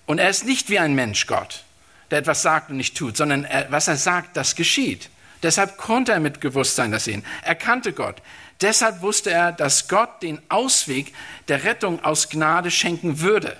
Und 0.06 0.18
er 0.18 0.30
ist 0.30 0.44
nicht 0.44 0.70
wie 0.70 0.78
ein 0.78 0.94
Mensch 0.94 1.26
Gott, 1.26 1.64
der 2.10 2.18
etwas 2.18 2.42
sagt 2.42 2.70
und 2.70 2.76
nicht 2.76 2.96
tut, 2.96 3.16
sondern 3.16 3.44
er, 3.44 3.70
was 3.70 3.88
er 3.88 3.96
sagt, 3.96 4.36
das 4.36 4.54
geschieht. 4.54 5.10
Deshalb 5.42 5.76
konnte 5.76 6.12
er 6.12 6.20
mit 6.20 6.40
Gewusstsein 6.40 6.92
das 6.92 7.04
sehen. 7.04 7.24
Er 7.42 7.54
kannte 7.54 7.92
Gott. 7.92 8.22
Deshalb 8.60 9.02
wusste 9.02 9.30
er, 9.30 9.52
dass 9.52 9.88
Gott 9.88 10.22
den 10.22 10.40
Ausweg 10.48 11.12
der 11.48 11.64
Rettung 11.64 12.02
aus 12.02 12.30
Gnade 12.30 12.70
schenken 12.70 13.20
würde. 13.20 13.56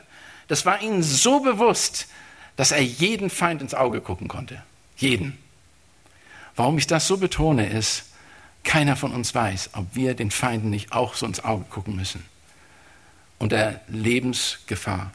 Das 0.49 0.65
war 0.65 0.81
ihm 0.81 1.03
so 1.03 1.41
bewusst, 1.41 2.07
dass 2.57 2.73
er 2.73 2.81
jeden 2.81 3.29
Feind 3.29 3.61
ins 3.61 3.75
Auge 3.75 4.01
gucken 4.01 4.29
konnte. 4.29 4.63
Jeden. 4.97 5.39
Warum 6.57 6.79
ich 6.79 6.87
das 6.87 7.07
so 7.07 7.19
betone, 7.19 7.69
ist, 7.69 8.07
keiner 8.65 8.97
von 8.97 9.13
uns 9.13 9.35
weiß, 9.35 9.71
ob 9.75 9.95
wir 9.95 10.15
den 10.15 10.31
Feinden 10.31 10.71
nicht 10.71 10.93
auch 10.93 11.15
so 11.15 11.27
ins 11.27 11.45
Auge 11.45 11.65
gucken 11.71 11.95
müssen. 11.95 12.25
Unter 13.39 13.81
Lebensgefahr. 13.89 15.13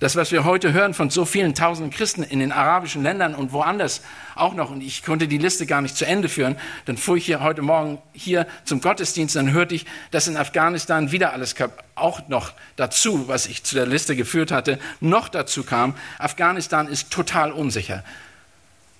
Das, 0.00 0.14
was 0.14 0.30
wir 0.30 0.44
heute 0.44 0.72
hören 0.72 0.94
von 0.94 1.10
so 1.10 1.24
vielen 1.24 1.56
tausenden 1.56 1.92
Christen 1.92 2.22
in 2.22 2.38
den 2.38 2.52
arabischen 2.52 3.02
Ländern 3.02 3.34
und 3.34 3.52
woanders 3.52 4.02
auch 4.36 4.54
noch, 4.54 4.70
und 4.70 4.80
ich 4.80 5.02
konnte 5.02 5.26
die 5.26 5.38
Liste 5.38 5.66
gar 5.66 5.82
nicht 5.82 5.96
zu 5.96 6.06
Ende 6.06 6.28
führen, 6.28 6.56
dann 6.84 6.96
fuhr 6.96 7.16
ich 7.16 7.26
hier 7.26 7.40
heute 7.40 7.62
Morgen 7.62 7.98
hier 8.12 8.46
zum 8.64 8.80
Gottesdienst, 8.80 9.34
dann 9.34 9.50
hörte 9.50 9.74
ich, 9.74 9.86
dass 10.12 10.28
in 10.28 10.36
Afghanistan 10.36 11.10
wieder 11.10 11.32
alles 11.32 11.56
auch 11.96 12.28
noch 12.28 12.52
dazu, 12.76 13.26
was 13.26 13.46
ich 13.46 13.64
zu 13.64 13.74
der 13.74 13.86
Liste 13.86 14.14
geführt 14.14 14.52
hatte, 14.52 14.78
noch 15.00 15.28
dazu 15.28 15.64
kam. 15.64 15.94
Afghanistan 16.18 16.86
ist 16.86 17.10
total 17.10 17.50
unsicher. 17.50 18.04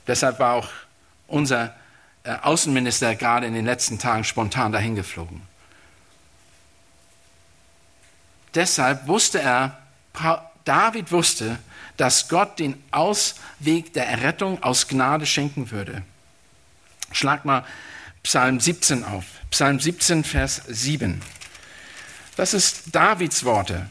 Deshalb 0.08 0.40
war 0.40 0.54
auch 0.54 0.68
unser 1.28 1.76
äh, 2.24 2.32
Außenminister 2.32 3.14
gerade 3.14 3.46
in 3.46 3.54
den 3.54 3.64
letzten 3.64 3.98
Tagen 3.98 4.24
spontan 4.24 4.72
dahin 4.72 4.96
geflogen. 4.96 5.42
Deshalb 8.54 9.06
wusste 9.06 9.40
er, 9.40 9.78
David 10.64 11.12
wusste, 11.12 11.58
dass 11.96 12.28
Gott 12.28 12.58
den 12.58 12.82
Ausweg 12.90 13.92
der 13.92 14.08
Errettung 14.08 14.62
aus 14.62 14.88
Gnade 14.88 15.26
schenken 15.26 15.70
würde. 15.70 16.02
Schlag 17.12 17.44
mal 17.44 17.64
Psalm 18.22 18.58
17 18.58 19.04
auf. 19.04 19.24
Psalm 19.50 19.80
17, 19.80 20.24
Vers 20.24 20.62
7. 20.66 21.22
Das 22.36 22.54
ist 22.54 22.94
Davids 22.94 23.44
Worte. 23.44 23.88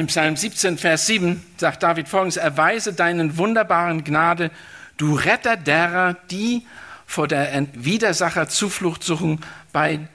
Im 0.00 0.06
Psalm 0.06 0.34
17, 0.34 0.78
Vers 0.78 1.04
7 1.08 1.44
sagt 1.58 1.82
David 1.82 2.08
folgendes, 2.08 2.38
erweise 2.38 2.94
deinen 2.94 3.36
wunderbaren 3.36 4.02
Gnade, 4.02 4.50
du 4.96 5.14
Retter 5.14 5.58
derer, 5.58 6.14
die 6.30 6.66
vor 7.04 7.28
der 7.28 7.66
Widersacher 7.74 8.48
Zuflucht 8.48 9.04
suchen 9.04 9.44
bei 9.74 10.08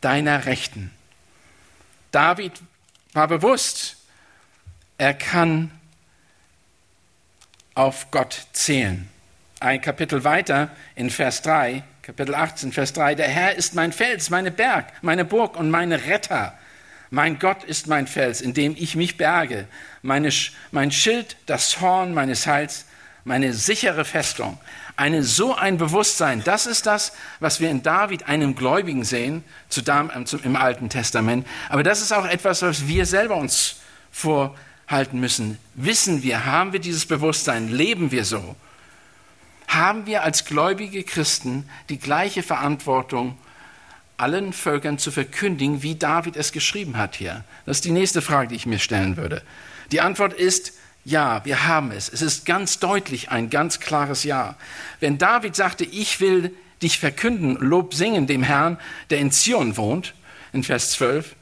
deiner 0.00 0.46
Rechten. 0.46 0.90
David 2.10 2.54
war 3.12 3.28
bewusst, 3.28 3.98
er 4.96 5.12
kann 5.12 5.72
auf 7.74 8.10
Gott 8.10 8.46
zählen. 8.54 9.10
Ein 9.60 9.82
Kapitel 9.82 10.24
weiter 10.24 10.70
in 10.94 11.10
Vers 11.10 11.42
3, 11.42 11.82
Kapitel 12.00 12.34
18, 12.34 12.72
Vers 12.72 12.94
3, 12.94 13.14
der 13.14 13.28
Herr 13.28 13.56
ist 13.56 13.74
mein 13.74 13.92
Fels, 13.92 14.30
meine 14.30 14.50
Berg, 14.50 14.86
meine 15.02 15.26
Burg 15.26 15.54
und 15.58 15.68
meine 15.68 16.06
Retter. 16.06 16.58
Mein 17.10 17.38
Gott 17.38 17.64
ist 17.64 17.86
mein 17.86 18.06
Fels, 18.06 18.40
in 18.40 18.52
dem 18.54 18.74
ich 18.76 18.94
mich 18.94 19.16
berge, 19.16 19.66
meine, 20.02 20.30
mein 20.72 20.90
Schild, 20.90 21.36
das 21.46 21.80
Horn 21.80 22.12
meines 22.12 22.46
Heils, 22.46 22.84
meine 23.24 23.54
sichere 23.54 24.04
Festung. 24.04 24.58
Eine, 24.96 25.22
so 25.22 25.54
ein 25.54 25.78
Bewusstsein, 25.78 26.42
das 26.44 26.66
ist 26.66 26.86
das, 26.86 27.12
was 27.40 27.60
wir 27.60 27.70
in 27.70 27.82
David, 27.82 28.28
einem 28.28 28.56
Gläubigen, 28.56 29.04
sehen, 29.04 29.44
zu, 29.68 29.82
im 30.42 30.56
Alten 30.56 30.88
Testament. 30.88 31.46
Aber 31.68 31.82
das 31.82 32.02
ist 32.02 32.12
auch 32.12 32.26
etwas, 32.26 32.62
was 32.62 32.88
wir 32.88 33.06
selber 33.06 33.36
uns 33.36 33.76
vorhalten 34.10 35.20
müssen. 35.20 35.58
Wissen 35.74 36.22
wir, 36.22 36.46
haben 36.46 36.72
wir 36.72 36.80
dieses 36.80 37.06
Bewusstsein, 37.06 37.68
leben 37.68 38.10
wir 38.10 38.24
so? 38.24 38.56
Haben 39.68 40.06
wir 40.06 40.24
als 40.24 40.44
gläubige 40.44 41.04
Christen 41.04 41.68
die 41.90 41.98
gleiche 41.98 42.42
Verantwortung 42.42 43.38
allen 44.18 44.52
Völkern 44.52 44.98
zu 44.98 45.10
verkündigen, 45.10 45.82
wie 45.82 45.94
David 45.94 46.36
es 46.36 46.52
geschrieben 46.52 46.98
hat 46.98 47.16
hier? 47.16 47.44
Das 47.66 47.78
ist 47.78 47.84
die 47.84 47.90
nächste 47.90 48.20
Frage, 48.20 48.48
die 48.48 48.56
ich 48.56 48.66
mir 48.66 48.78
stellen 48.78 49.16
würde. 49.16 49.42
Die 49.92 50.00
Antwort 50.00 50.34
ist 50.34 50.72
ja, 51.04 51.42
wir 51.46 51.66
haben 51.66 51.90
es. 51.90 52.12
Es 52.12 52.20
ist 52.20 52.44
ganz 52.44 52.80
deutlich 52.80 53.30
ein 53.30 53.48
ganz 53.48 53.80
klares 53.80 54.24
Ja. 54.24 54.56
Wenn 55.00 55.16
David 55.16 55.56
sagte, 55.56 55.84
ich 55.84 56.20
will 56.20 56.52
dich 56.82 56.98
verkünden, 56.98 57.56
Lob 57.56 57.94
singen 57.94 58.26
dem 58.26 58.42
Herrn, 58.42 58.78
der 59.08 59.18
in 59.18 59.30
Zion 59.30 59.76
wohnt, 59.78 60.14
in 60.52 60.62
Vers 60.62 60.90
12, 60.90 61.34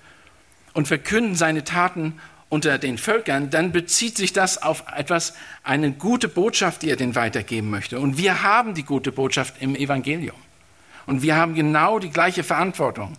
und 0.73 0.87
verkünden 0.87 1.35
seine 1.35 1.65
Taten 1.65 2.21
unter 2.49 2.79
den 2.79 2.97
Völkern, 2.97 3.51
dann 3.51 3.73
bezieht 3.73 4.17
sich 4.17 4.33
das 4.33 4.63
auf 4.63 4.85
etwas, 4.95 5.35
eine 5.65 5.91
gute 5.91 6.29
Botschaft, 6.29 6.83
die 6.83 6.91
er 6.91 6.97
den 6.97 7.15
weitergeben 7.15 7.71
möchte. 7.71 7.99
Und 7.99 8.19
wir 8.19 8.43
haben 8.43 8.75
die 8.75 8.85
gute 8.85 9.11
Botschaft 9.11 9.55
im 9.61 9.75
Evangelium. 9.75 10.37
Und 11.07 11.23
wir 11.23 11.37
haben 11.37 11.55
genau 11.55 11.99
die 11.99 12.11
gleiche 12.11 12.43
Verantwortung. 12.43 13.17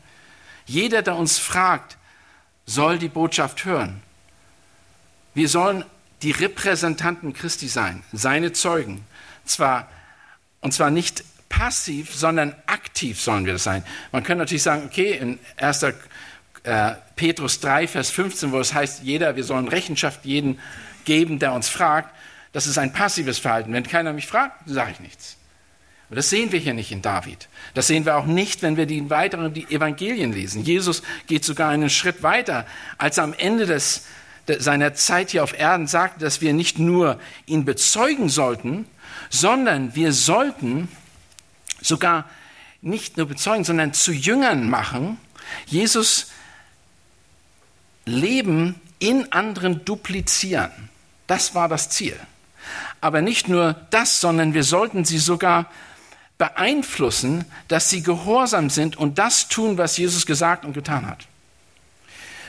Jeder, 0.66 1.02
der 1.02 1.16
uns 1.16 1.38
fragt, 1.38 1.98
soll 2.66 3.00
die 3.00 3.08
Botschaft 3.08 3.66
hören. 3.66 4.02
Wir 5.34 5.48
sollen 5.48 5.86
die 6.22 6.32
Repräsentanten 6.32 7.34
Christi 7.34 7.68
sein, 7.68 8.04
seine 8.12 8.52
Zeugen. 8.52 9.06
Zwar, 9.46 9.88
und 10.62 10.74
zwar 10.74 10.90
nicht 10.90 11.24
passiv, 11.48 12.14
sondern 12.14 12.56
aktiv 12.66 13.22
sollen 13.22 13.46
wir 13.46 13.54
das 13.54 13.64
sein. 13.64 13.84
Man 14.12 14.24
könnte 14.24 14.40
natürlich 14.40 14.64
sagen, 14.64 14.84
okay, 14.86 15.14
in 15.14 15.40
1. 15.58 15.84
Äh, 16.64 16.96
Petrus 17.16 17.62
3, 17.62 17.88
Vers 17.88 18.10
15, 18.10 18.52
wo 18.52 18.60
es 18.60 18.74
heißt, 18.74 19.04
jeder, 19.04 19.38
wir 19.38 19.46
sollen 19.46 19.70
Rechenschaft 19.70 20.26
jeden 20.26 20.60
geben, 21.06 21.40
der 21.40 21.54
uns 21.54 21.70
fragt, 21.70 22.14
das 22.52 22.68
ist 22.68 22.78
ein 22.78 22.92
passives 22.92 23.40
Verhalten. 23.40 23.72
Wenn 23.72 23.88
keiner 23.88 24.12
mich 24.12 24.28
fragt, 24.28 24.64
sage 24.66 24.92
ich 24.92 25.00
nichts. 25.00 25.37
Und 26.10 26.16
das 26.16 26.30
sehen 26.30 26.52
wir 26.52 26.60
hier 26.60 26.74
nicht 26.74 26.92
in 26.92 27.02
David. 27.02 27.50
Das 27.74 27.88
sehen 27.88 28.06
wir 28.06 28.16
auch 28.16 28.26
nicht, 28.26 28.62
wenn 28.62 28.78
wir 28.78 28.86
die 28.86 29.10
weiteren 29.10 29.54
die 29.54 29.66
Evangelien 29.70 30.32
lesen. 30.32 30.64
Jesus 30.64 31.04
geht 31.28 31.44
sogar 31.44 31.70
einen 31.70 31.90
Schritt 31.90 32.24
weiter, 32.24 32.66
als 32.98 33.18
er 33.18 33.26
am 33.26 33.34
Ende 33.34 33.66
des, 33.66 34.06
seiner 34.48 34.94
Zeit 34.94 35.32
hier 35.32 35.44
auf 35.44 35.58
Erden 35.58 35.88
sagte, 35.88 36.22
dass 36.22 36.40
wir 36.40 36.54
nicht 36.54 36.80
nur 36.80 37.20
ihn 37.46 37.66
bezeugen 37.66 38.30
sollten, 38.30 38.86
sondern 39.30 39.96
wir 39.96 40.14
sollten 40.14 40.88
sogar 41.82 42.30
nicht 42.82 43.18
nur 43.18 43.26
bezeugen, 43.26 43.66
sondern 43.66 43.94
zu 43.94 44.14
Jüngern 44.14 44.70
machen. 44.70 45.18
Jesus 45.66 46.28
Leben 48.06 48.80
in 49.00 49.32
anderen 49.34 49.84
duplizieren. 49.84 50.72
Das 51.28 51.54
war 51.54 51.68
das 51.68 51.90
Ziel. 51.90 52.18
Aber 53.02 53.22
nicht 53.22 53.50
nur 53.50 53.74
das, 53.90 54.22
sondern 54.22 54.54
wir 54.54 54.64
sollten 54.64 55.04
sie 55.04 55.20
sogar 55.20 55.70
beeinflussen, 56.38 57.46
dass 57.68 57.90
sie 57.90 58.04
gehorsam 58.04 58.70
sind 58.70 58.96
und 58.96 59.18
das 59.18 59.48
tun, 59.48 59.78
was 59.78 59.98
Jesus 59.98 60.26
gesagt 60.26 60.66
und 60.66 60.74
getan 60.74 61.08
hat. 61.08 61.28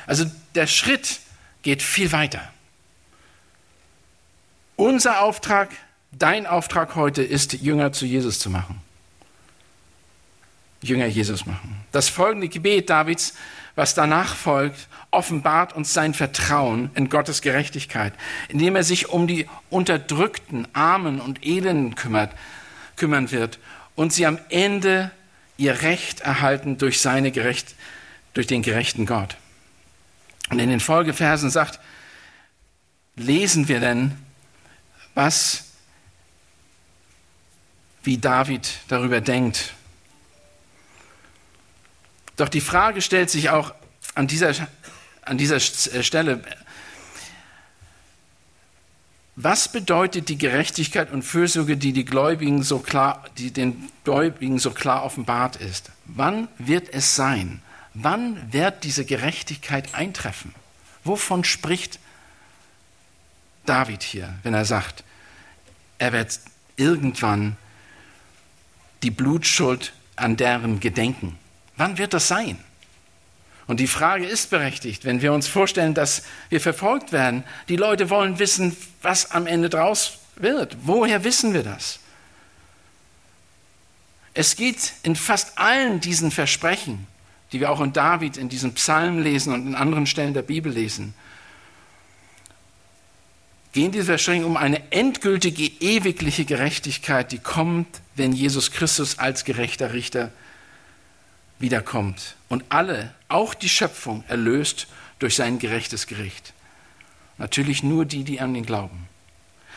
Also 0.06 0.24
der 0.54 0.66
Schritt 0.66 1.20
geht 1.62 1.82
viel 1.82 2.12
weiter. 2.12 2.40
Unser 4.76 5.22
Auftrag, 5.22 5.70
dein 6.12 6.46
Auftrag 6.46 6.94
heute 6.94 7.22
ist, 7.22 7.54
Jünger 7.54 7.92
zu 7.92 8.06
Jesus 8.06 8.38
zu 8.38 8.50
machen. 8.50 8.80
Jünger 10.80 11.06
Jesus 11.06 11.46
machen. 11.46 11.84
Das 11.90 12.08
folgende 12.08 12.48
Gebet 12.48 12.88
Davids, 12.88 13.34
was 13.74 13.94
danach 13.94 14.36
folgt, 14.36 14.88
offenbart 15.10 15.74
uns 15.74 15.92
sein 15.92 16.14
Vertrauen 16.14 16.90
in 16.94 17.08
Gottes 17.08 17.42
Gerechtigkeit, 17.42 18.12
indem 18.48 18.76
er 18.76 18.84
sich 18.84 19.08
um 19.08 19.26
die 19.26 19.48
Unterdrückten, 19.70 20.68
Armen 20.74 21.20
und 21.20 21.44
Elenden 21.44 21.94
kümmert, 21.96 22.32
kümmern 22.96 23.30
wird 23.30 23.58
und 23.98 24.12
sie 24.12 24.26
am 24.26 24.38
Ende 24.48 25.10
ihr 25.56 25.82
Recht 25.82 26.20
erhalten 26.20 26.78
durch, 26.78 27.00
seine 27.00 27.32
Gerecht, 27.32 27.74
durch 28.32 28.46
den 28.46 28.62
gerechten 28.62 29.06
Gott. 29.06 29.36
Und 30.50 30.60
in 30.60 30.70
den 30.70 30.78
Folgeversen 30.78 31.50
sagt, 31.50 31.80
lesen 33.16 33.66
wir 33.66 33.80
denn, 33.80 34.16
was, 35.14 35.64
wie 38.04 38.18
David 38.18 38.70
darüber 38.86 39.20
denkt. 39.20 39.74
Doch 42.36 42.48
die 42.48 42.60
Frage 42.60 43.02
stellt 43.02 43.30
sich 43.30 43.50
auch 43.50 43.74
an 44.14 44.28
dieser, 44.28 44.54
an 45.22 45.38
dieser 45.38 45.58
Stelle, 45.58 46.40
was 49.40 49.70
bedeutet 49.70 50.28
die 50.28 50.36
Gerechtigkeit 50.36 51.12
und 51.12 51.22
Fürsorge, 51.22 51.76
die, 51.76 51.92
die, 51.92 52.04
Gläubigen 52.04 52.64
so 52.64 52.80
klar, 52.80 53.24
die 53.38 53.52
den 53.52 53.88
Gläubigen 54.02 54.58
so 54.58 54.72
klar 54.72 55.04
offenbart 55.04 55.54
ist? 55.54 55.92
Wann 56.06 56.48
wird 56.58 56.92
es 56.92 57.14
sein? 57.14 57.62
Wann 57.94 58.52
wird 58.52 58.82
diese 58.82 59.04
Gerechtigkeit 59.04 59.94
eintreffen? 59.94 60.56
Wovon 61.04 61.44
spricht 61.44 62.00
David 63.64 64.02
hier, 64.02 64.34
wenn 64.42 64.54
er 64.54 64.64
sagt, 64.64 65.04
er 65.98 66.12
wird 66.12 66.40
irgendwann 66.76 67.56
die 69.04 69.12
Blutschuld 69.12 69.92
an 70.16 70.36
deren 70.36 70.80
gedenken? 70.80 71.38
Wann 71.76 71.96
wird 71.96 72.12
das 72.12 72.26
sein? 72.26 72.58
Und 73.68 73.80
die 73.80 73.86
Frage 73.86 74.26
ist 74.26 74.48
berechtigt, 74.48 75.04
wenn 75.04 75.20
wir 75.20 75.32
uns 75.34 75.46
vorstellen, 75.46 75.92
dass 75.92 76.22
wir 76.48 76.60
verfolgt 76.60 77.12
werden. 77.12 77.44
Die 77.68 77.76
Leute 77.76 78.08
wollen 78.08 78.38
wissen, 78.38 78.74
was 79.02 79.30
am 79.30 79.46
Ende 79.46 79.68
draus 79.68 80.18
wird. 80.36 80.78
Woher 80.82 81.22
wissen 81.22 81.52
wir 81.52 81.62
das? 81.62 82.00
Es 84.32 84.56
geht 84.56 84.94
in 85.02 85.16
fast 85.16 85.58
allen 85.58 86.00
diesen 86.00 86.30
Versprechen, 86.30 87.06
die 87.52 87.60
wir 87.60 87.70
auch 87.70 87.82
in 87.82 87.92
David 87.92 88.38
in 88.38 88.48
diesem 88.48 88.72
Psalm 88.72 89.22
lesen 89.22 89.52
und 89.52 89.66
in 89.66 89.74
anderen 89.74 90.06
Stellen 90.06 90.32
der 90.32 90.42
Bibel 90.42 90.72
lesen, 90.72 91.12
gehen 93.72 93.92
diese 93.92 94.06
Versprechen 94.06 94.44
um 94.44 94.56
eine 94.56 94.92
endgültige, 94.92 95.64
ewigliche 95.64 96.46
Gerechtigkeit, 96.46 97.32
die 97.32 97.38
kommt, 97.38 98.00
wenn 98.14 98.32
Jesus 98.32 98.70
Christus 98.70 99.18
als 99.18 99.44
gerechter 99.44 99.92
Richter 99.92 100.32
wiederkommt 101.58 102.36
und 102.48 102.64
alle, 102.68 103.14
auch 103.28 103.54
die 103.54 103.68
Schöpfung, 103.68 104.24
erlöst 104.28 104.86
durch 105.18 105.34
sein 105.34 105.58
gerechtes 105.58 106.06
Gericht. 106.06 106.52
Natürlich 107.36 107.82
nur 107.82 108.04
die, 108.04 108.24
die 108.24 108.40
an 108.40 108.54
ihn 108.54 108.66
glauben. 108.66 109.08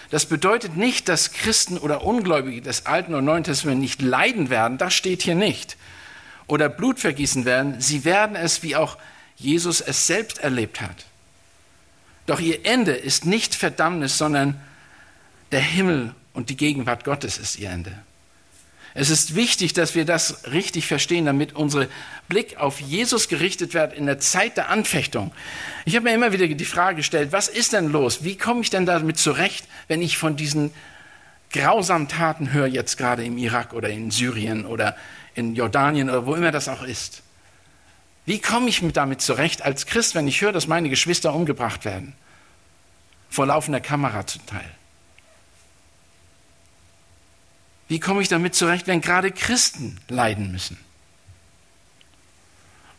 Das 0.09 0.25
bedeutet 0.25 0.75
nicht, 0.75 1.07
dass 1.07 1.31
Christen 1.31 1.77
oder 1.77 2.03
Ungläubige 2.03 2.61
des 2.61 2.85
Alten 2.85 3.13
und 3.13 3.23
Neuen 3.23 3.43
Testaments 3.43 3.81
nicht 3.81 4.01
leiden 4.01 4.49
werden, 4.49 4.77
das 4.77 4.93
steht 4.93 5.21
hier 5.21 5.35
nicht. 5.35 5.77
Oder 6.47 6.67
Blut 6.67 6.99
vergießen 6.99 7.45
werden, 7.45 7.79
sie 7.79 8.03
werden 8.03 8.35
es, 8.35 8.61
wie 8.61 8.75
auch 8.75 8.97
Jesus 9.37 9.79
es 9.79 10.07
selbst 10.07 10.39
erlebt 10.39 10.81
hat. 10.81 11.05
Doch 12.25 12.39
ihr 12.39 12.65
Ende 12.65 12.91
ist 12.91 13.25
nicht 13.25 13.55
Verdammnis, 13.55 14.17
sondern 14.17 14.59
der 15.51 15.61
Himmel 15.61 16.13
und 16.33 16.49
die 16.49 16.57
Gegenwart 16.57 17.03
Gottes 17.03 17.37
ist 17.37 17.57
ihr 17.57 17.69
Ende. 17.69 17.97
Es 18.93 19.09
ist 19.09 19.35
wichtig, 19.35 19.73
dass 19.73 19.95
wir 19.95 20.03
das 20.03 20.51
richtig 20.51 20.85
verstehen, 20.85 21.25
damit 21.25 21.53
unser 21.53 21.87
Blick 22.27 22.57
auf 22.57 22.81
Jesus 22.81 23.29
gerichtet 23.29 23.73
wird 23.73 23.93
in 23.93 24.05
der 24.05 24.19
Zeit 24.19 24.57
der 24.57 24.69
Anfechtung. 24.69 25.31
Ich 25.85 25.95
habe 25.95 26.03
mir 26.05 26.13
immer 26.13 26.33
wieder 26.33 26.47
die 26.47 26.65
Frage 26.65 26.97
gestellt, 26.97 27.31
was 27.31 27.47
ist 27.47 27.73
denn 27.73 27.91
los? 27.91 28.23
Wie 28.23 28.37
komme 28.37 28.61
ich 28.61 28.69
denn 28.69 28.85
damit 28.85 29.17
zurecht, 29.17 29.65
wenn 29.87 30.01
ich 30.01 30.17
von 30.17 30.35
diesen 30.35 30.73
grausamen 31.53 32.09
Taten 32.09 32.51
höre, 32.51 32.67
jetzt 32.67 32.97
gerade 32.97 33.23
im 33.23 33.37
Irak 33.37 33.73
oder 33.73 33.89
in 33.89 34.11
Syrien 34.11 34.65
oder 34.65 34.97
in 35.35 35.55
Jordanien 35.55 36.09
oder 36.09 36.25
wo 36.25 36.35
immer 36.35 36.51
das 36.51 36.67
auch 36.67 36.83
ist? 36.83 37.23
Wie 38.25 38.39
komme 38.39 38.69
ich 38.69 38.83
damit 38.93 39.21
zurecht 39.21 39.61
als 39.61 39.85
Christ, 39.85 40.15
wenn 40.15 40.27
ich 40.27 40.41
höre, 40.41 40.51
dass 40.51 40.67
meine 40.67 40.89
Geschwister 40.89 41.33
umgebracht 41.33 41.85
werden? 41.85 42.13
Vor 43.29 43.45
laufender 43.45 43.79
Kamera 43.79 44.27
zum 44.27 44.45
Teil. 44.45 44.69
Wie 47.91 47.99
komme 47.99 48.21
ich 48.21 48.29
damit 48.29 48.55
zurecht, 48.55 48.87
wenn 48.87 49.01
gerade 49.01 49.31
Christen 49.31 49.97
leiden 50.07 50.49
müssen? 50.49 50.77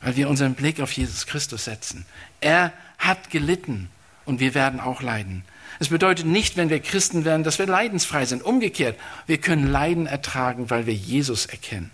Weil 0.02 0.16
wir 0.16 0.28
unseren 0.28 0.52
Blick 0.52 0.82
auf 0.82 0.92
Jesus 0.92 1.24
Christus 1.24 1.64
setzen. 1.64 2.04
Er 2.42 2.74
hat 2.98 3.30
gelitten 3.30 3.88
und 4.26 4.38
wir 4.38 4.52
werden 4.52 4.80
auch 4.80 5.00
leiden. 5.00 5.46
Es 5.78 5.88
bedeutet 5.88 6.26
nicht, 6.26 6.58
wenn 6.58 6.68
wir 6.68 6.78
Christen 6.78 7.24
werden, 7.24 7.42
dass 7.42 7.58
wir 7.58 7.64
leidensfrei 7.64 8.26
sind. 8.26 8.42
Umgekehrt, 8.42 9.00
wir 9.26 9.38
können 9.38 9.66
Leiden 9.66 10.04
ertragen, 10.06 10.68
weil 10.68 10.84
wir 10.84 10.92
Jesus 10.92 11.46
erkennen. 11.46 11.90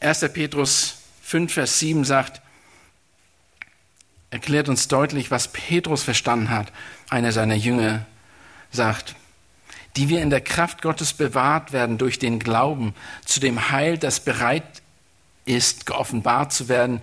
1. 0.00 0.20
Petrus 0.32 1.00
5, 1.24 1.52
Vers 1.52 1.78
7 1.78 2.06
sagt, 2.06 2.40
erklärt 4.30 4.70
uns 4.70 4.88
deutlich, 4.88 5.30
was 5.30 5.48
Petrus 5.48 6.04
verstanden 6.04 6.48
hat. 6.48 6.72
Einer 7.10 7.32
seiner 7.32 7.54
Jünger 7.54 8.06
sagt, 8.70 9.14
die 9.96 10.08
wir 10.08 10.22
in 10.22 10.30
der 10.30 10.42
Kraft 10.42 10.82
Gottes 10.82 11.14
bewahrt 11.14 11.72
werden 11.72 11.98
durch 11.98 12.18
den 12.18 12.38
Glauben 12.38 12.94
zu 13.24 13.40
dem 13.40 13.70
Heil, 13.70 13.96
das 13.98 14.20
bereit 14.20 14.82
ist, 15.46 15.86
geoffenbart 15.86 16.52
zu 16.52 16.68
werden 16.68 17.00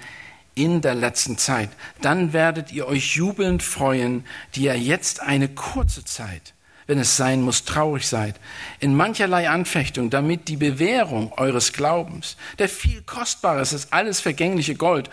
in 0.55 0.81
der 0.81 0.93
letzten 0.93 1.37
Zeit. 1.37 1.69
Dann 2.01 2.33
werdet 2.33 2.71
ihr 2.71 2.87
euch 2.87 3.15
jubelnd 3.15 3.63
freuen, 3.63 4.25
die 4.53 4.65
ihr 4.65 4.77
jetzt 4.77 5.21
eine 5.21 5.47
kurze 5.47 6.05
Zeit, 6.05 6.53
wenn 6.85 6.99
es 6.99 7.17
sein 7.17 7.41
muss, 7.41 7.65
traurig 7.65 8.07
seid, 8.07 8.39
in 8.79 8.95
mancherlei 8.95 9.49
Anfechtung, 9.49 10.11
damit 10.11 10.47
die 10.47 10.57
Bewährung 10.57 11.33
eures 11.33 11.73
Glaubens, 11.73 12.37
der 12.59 12.69
viel 12.69 13.01
kostbares 13.01 13.73
ist, 13.73 13.91
alles 13.91 14.19
vergängliche 14.19 14.75
Gold, 14.75 15.09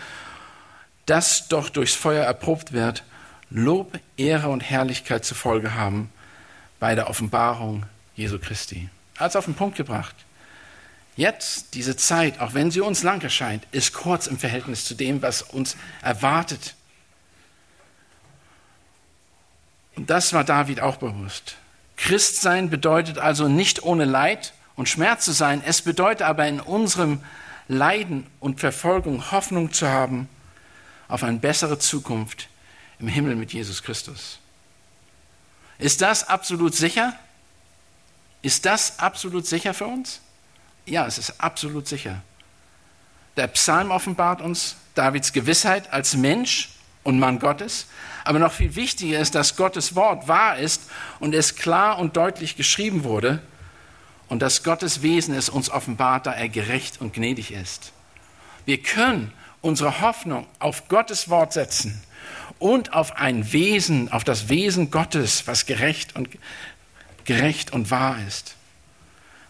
das 1.06 1.48
doch 1.48 1.70
durchs 1.70 1.94
Feuer 1.94 2.24
erprobt 2.24 2.72
wird, 2.72 3.04
Lob, 3.48 3.98
Ehre 4.16 4.48
und 4.48 4.60
Herrlichkeit 4.60 5.24
zur 5.24 5.36
Folge 5.36 5.74
haben 5.74 6.10
bei 6.80 6.96
der 6.96 7.08
Offenbarung 7.08 7.86
Jesu 8.16 8.40
Christi. 8.40 8.88
Als 9.16 9.36
auf 9.36 9.44
den 9.44 9.54
Punkt 9.54 9.76
gebracht. 9.76 10.16
Jetzt, 11.14 11.74
diese 11.74 11.96
Zeit, 11.96 12.40
auch 12.40 12.54
wenn 12.54 12.70
sie 12.70 12.80
uns 12.80 13.02
lang 13.02 13.22
erscheint, 13.22 13.66
ist 13.72 13.92
kurz 13.92 14.26
im 14.26 14.38
Verhältnis 14.38 14.84
zu 14.84 14.94
dem, 14.94 15.22
was 15.22 15.42
uns 15.42 15.76
erwartet. 16.02 16.74
Und 19.96 20.08
das 20.08 20.32
war 20.32 20.44
David 20.44 20.80
auch 20.80 20.96
bewusst. 20.96 21.56
Christsein 21.96 22.70
bedeutet 22.70 23.18
also 23.18 23.48
nicht 23.48 23.82
ohne 23.82 24.06
Leid 24.06 24.54
und 24.74 24.88
Schmerz 24.88 25.26
zu 25.26 25.32
sein. 25.32 25.62
Es 25.64 25.82
bedeutet 25.82 26.22
aber 26.22 26.48
in 26.48 26.60
unserem 26.60 27.22
Leiden 27.68 28.26
und 28.40 28.60
Verfolgung 28.60 29.30
Hoffnung 29.30 29.72
zu 29.72 29.88
haben 29.88 30.28
auf 31.08 31.22
eine 31.22 31.38
bessere 31.38 31.78
Zukunft 31.78 32.48
im 32.98 33.08
Himmel 33.08 33.36
mit 33.36 33.52
Jesus 33.52 33.82
Christus. 33.82 34.38
Ist 35.80 36.02
das 36.02 36.28
absolut 36.28 36.74
sicher? 36.74 37.14
Ist 38.42 38.66
das 38.66 38.98
absolut 38.98 39.46
sicher 39.46 39.74
für 39.74 39.86
uns? 39.86 40.20
Ja, 40.86 41.06
es 41.06 41.18
ist 41.18 41.40
absolut 41.40 41.88
sicher. 41.88 42.22
Der 43.36 43.46
Psalm 43.48 43.90
offenbart 43.90 44.40
uns 44.40 44.76
Davids 44.94 45.32
Gewissheit 45.32 45.92
als 45.92 46.16
Mensch 46.16 46.70
und 47.02 47.18
Mann 47.18 47.38
Gottes. 47.38 47.86
Aber 48.24 48.38
noch 48.38 48.52
viel 48.52 48.74
wichtiger 48.76 49.18
ist, 49.18 49.34
dass 49.34 49.56
Gottes 49.56 49.94
Wort 49.94 50.28
wahr 50.28 50.58
ist 50.58 50.82
und 51.18 51.34
es 51.34 51.56
klar 51.56 51.98
und 51.98 52.16
deutlich 52.16 52.56
geschrieben 52.56 53.04
wurde 53.04 53.40
und 54.28 54.42
dass 54.42 54.62
Gottes 54.62 55.02
Wesen 55.02 55.34
es 55.34 55.48
uns 55.48 55.70
offenbart, 55.70 56.26
da 56.26 56.32
er 56.32 56.48
gerecht 56.48 57.00
und 57.00 57.14
gnädig 57.14 57.52
ist. 57.52 57.92
Wir 58.66 58.82
können 58.82 59.32
unsere 59.62 60.00
Hoffnung 60.00 60.46
auf 60.58 60.88
Gottes 60.88 61.30
Wort 61.30 61.52
setzen 61.52 62.02
und 62.60 62.92
auf 62.92 63.16
ein 63.16 63.52
Wesen, 63.52 64.12
auf 64.12 64.22
das 64.22 64.48
Wesen 64.48 64.92
Gottes, 64.92 65.48
was 65.48 65.66
gerecht 65.66 66.14
und, 66.14 66.28
gerecht 67.24 67.72
und 67.72 67.90
wahr 67.90 68.16
ist. 68.28 68.54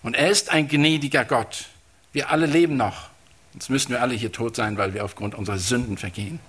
Und 0.02 0.14
er 0.14 0.30
ist 0.30 0.48
ein 0.48 0.68
gnädiger 0.68 1.26
Gott. 1.26 1.66
Wir 2.12 2.30
alle 2.30 2.46
leben 2.46 2.78
noch. 2.78 3.10
Jetzt 3.52 3.68
müssten 3.68 3.92
wir 3.92 4.00
alle 4.00 4.14
hier 4.14 4.32
tot 4.32 4.56
sein, 4.56 4.78
weil 4.78 4.94
wir 4.94 5.04
aufgrund 5.04 5.34
unserer 5.34 5.58
Sünden 5.58 5.98
vergehen. 5.98 6.40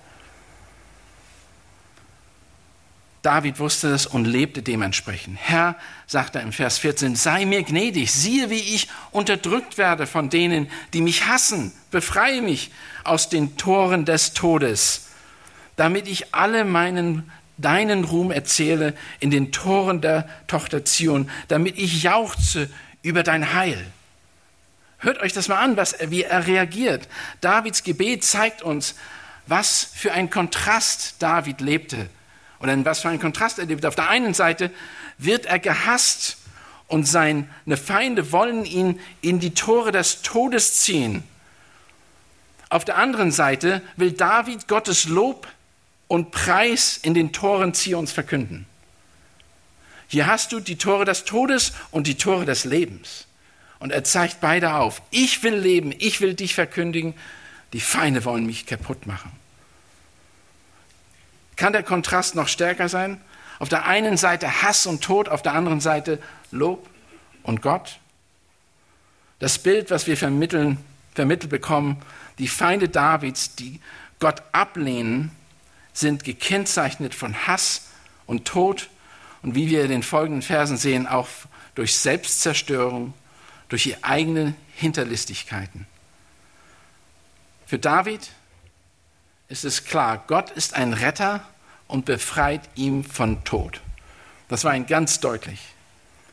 David 3.22 3.60
wusste 3.60 3.88
es 3.88 4.06
und 4.06 4.24
lebte 4.24 4.62
dementsprechend. 4.62 5.38
Herr, 5.40 5.76
sagt 6.06 6.34
er 6.34 6.42
im 6.42 6.52
Vers 6.52 6.78
14, 6.78 7.14
sei 7.14 7.44
mir 7.44 7.62
gnädig, 7.62 8.12
siehe, 8.12 8.50
wie 8.50 8.74
ich 8.74 8.88
unterdrückt 9.12 9.78
werde 9.78 10.06
von 10.06 10.28
denen, 10.28 10.68
die 10.92 11.00
mich 11.00 11.26
hassen. 11.26 11.72
Befreie 11.92 12.42
mich 12.42 12.70
aus 13.04 13.28
den 13.28 13.56
Toren 13.56 14.04
des 14.04 14.32
Todes, 14.32 15.11
damit 15.76 16.08
ich 16.08 16.34
alle 16.34 16.64
meinen 16.64 17.30
deinen 17.58 18.04
Ruhm 18.04 18.30
erzähle 18.30 18.94
in 19.20 19.30
den 19.30 19.52
Toren 19.52 20.00
der 20.00 20.28
Tochter 20.46 20.84
Zion, 20.84 21.30
damit 21.48 21.78
ich 21.78 22.02
jauchze 22.02 22.68
über 23.02 23.22
dein 23.22 23.54
Heil. 23.54 23.84
Hört 24.98 25.20
euch 25.20 25.32
das 25.32 25.48
mal 25.48 25.58
an, 25.58 25.76
was, 25.76 25.96
wie 26.10 26.22
er 26.22 26.46
reagiert. 26.46 27.08
Davids 27.40 27.82
Gebet 27.82 28.24
zeigt 28.24 28.62
uns, 28.62 28.94
was 29.46 29.84
für 29.94 30.12
ein 30.12 30.30
Kontrast 30.30 31.16
David 31.18 31.60
lebte 31.60 32.08
oder 32.60 32.72
in 32.72 32.84
was 32.84 33.00
für 33.00 33.08
ein 33.08 33.20
Kontrast 33.20 33.58
er 33.58 33.66
lebt. 33.66 33.84
Auf 33.84 33.96
der 33.96 34.08
einen 34.08 34.34
Seite 34.34 34.70
wird 35.18 35.46
er 35.46 35.58
gehasst 35.58 36.36
und 36.86 37.08
seine 37.08 37.46
Feinde 37.84 38.30
wollen 38.30 38.64
ihn 38.64 39.00
in 39.20 39.40
die 39.40 39.54
Tore 39.54 39.90
des 39.90 40.22
Todes 40.22 40.80
ziehen. 40.80 41.24
Auf 42.68 42.84
der 42.84 42.96
anderen 42.96 43.32
Seite 43.32 43.82
will 43.96 44.12
David 44.12 44.68
Gottes 44.68 45.06
Lob 45.06 45.48
und 46.12 46.30
Preis 46.30 47.00
in 47.02 47.14
den 47.14 47.32
Toren 47.32 47.72
Zions 47.72 48.12
verkünden. 48.12 48.66
Hier 50.08 50.26
hast 50.26 50.52
du 50.52 50.60
die 50.60 50.76
Tore 50.76 51.06
des 51.06 51.24
Todes 51.24 51.72
und 51.90 52.06
die 52.06 52.18
Tore 52.18 52.44
des 52.44 52.66
Lebens. 52.66 53.26
Und 53.78 53.92
er 53.92 54.04
zeigt 54.04 54.42
beide 54.42 54.74
auf. 54.74 55.00
Ich 55.10 55.42
will 55.42 55.54
leben, 55.54 55.90
ich 55.98 56.20
will 56.20 56.34
dich 56.34 56.54
verkündigen. 56.54 57.14
Die 57.72 57.80
Feinde 57.80 58.26
wollen 58.26 58.44
mich 58.44 58.66
kaputt 58.66 59.06
machen. 59.06 59.32
Kann 61.56 61.72
der 61.72 61.82
Kontrast 61.82 62.34
noch 62.34 62.48
stärker 62.48 62.90
sein? 62.90 63.18
Auf 63.58 63.70
der 63.70 63.86
einen 63.86 64.18
Seite 64.18 64.60
Hass 64.60 64.84
und 64.84 65.02
Tod, 65.02 65.30
auf 65.30 65.40
der 65.40 65.54
anderen 65.54 65.80
Seite 65.80 66.18
Lob 66.50 66.90
und 67.42 67.62
Gott. 67.62 68.00
Das 69.38 69.56
Bild, 69.58 69.90
was 69.90 70.06
wir 70.06 70.18
vermitteln, 70.18 70.76
vermittelt 71.14 71.48
bekommen, 71.48 72.02
die 72.36 72.48
Feinde 72.48 72.90
Davids, 72.90 73.54
die 73.54 73.80
Gott 74.18 74.42
ablehnen, 74.52 75.30
sind 75.92 76.24
gekennzeichnet 76.24 77.14
von 77.14 77.46
Hass 77.46 77.88
und 78.26 78.46
Tod 78.46 78.88
und 79.42 79.54
wie 79.54 79.68
wir 79.68 79.82
in 79.84 79.90
den 79.90 80.02
folgenden 80.02 80.42
Versen 80.42 80.76
sehen, 80.76 81.06
auch 81.06 81.28
durch 81.74 81.96
Selbstzerstörung, 81.96 83.14
durch 83.68 83.86
ihre 83.86 84.04
eigenen 84.04 84.56
Hinterlistigkeiten. 84.74 85.86
Für 87.66 87.78
David 87.78 88.30
ist 89.48 89.64
es 89.64 89.84
klar, 89.84 90.24
Gott 90.26 90.50
ist 90.50 90.74
ein 90.74 90.92
Retter 90.92 91.46
und 91.88 92.04
befreit 92.04 92.62
ihn 92.74 93.04
von 93.04 93.44
Tod. 93.44 93.80
Das 94.48 94.64
war 94.64 94.74
ihm 94.74 94.86
ganz 94.86 95.20
deutlich. 95.20 95.60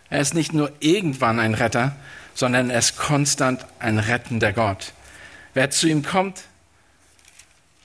Er 0.10 0.22
ist 0.22 0.34
nicht 0.34 0.54
nur 0.54 0.72
irgendwann 0.80 1.39
ein 1.39 1.54
Retter, 1.54 1.95
sondern 2.34 2.69
er 2.69 2.80
ist 2.80 2.98
konstant 2.98 3.65
ein 3.80 4.00
rettender 4.00 4.54
Gott. 4.54 4.93
Wer 5.54 5.69
zu 5.69 5.88
ihm 5.88 6.04
kommt, 6.04 6.43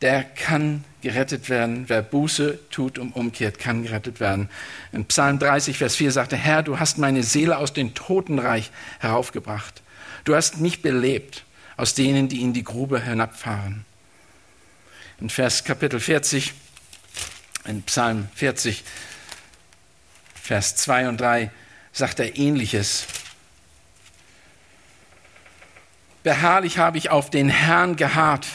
der 0.02 0.24
kann 0.24 0.84
gerettet 1.04 1.48
werden. 1.48 1.84
Wer 1.88 2.02
Buße 2.02 2.58
tut 2.70 2.98
und 2.98 3.14
umkehrt, 3.14 3.60
kann 3.60 3.84
gerettet 3.84 4.18
werden. 4.18 4.48
In 4.90 5.04
Psalm 5.04 5.38
30, 5.38 5.78
Vers 5.78 5.94
4 5.94 6.10
sagte, 6.10 6.36
Herr, 6.36 6.64
du 6.64 6.80
hast 6.80 6.98
meine 6.98 7.22
Seele 7.22 7.58
aus 7.58 7.72
dem 7.72 7.94
Totenreich 7.94 8.72
heraufgebracht. 8.98 9.82
Du 10.24 10.34
hast 10.34 10.58
mich 10.58 10.82
belebt 10.82 11.44
aus 11.76 11.94
denen, 11.94 12.28
die 12.28 12.40
in 12.40 12.52
die 12.52 12.64
Grube 12.64 13.00
hinabfahren. 13.00 13.84
In 15.20 15.30
Vers 15.30 15.62
Kapitel 15.62 16.00
40 16.00 16.54
in 17.66 17.82
Psalm 17.84 18.28
40, 18.34 18.82
Vers 20.34 20.76
2 20.76 21.08
und 21.08 21.20
3 21.20 21.50
sagt 21.92 22.18
er 22.18 22.36
ähnliches. 22.36 23.06
Beharrlich 26.22 26.78
habe 26.78 26.98
ich 26.98 27.10
auf 27.10 27.30
den 27.30 27.48
Herrn 27.48 27.96
geharrt. 27.96 28.46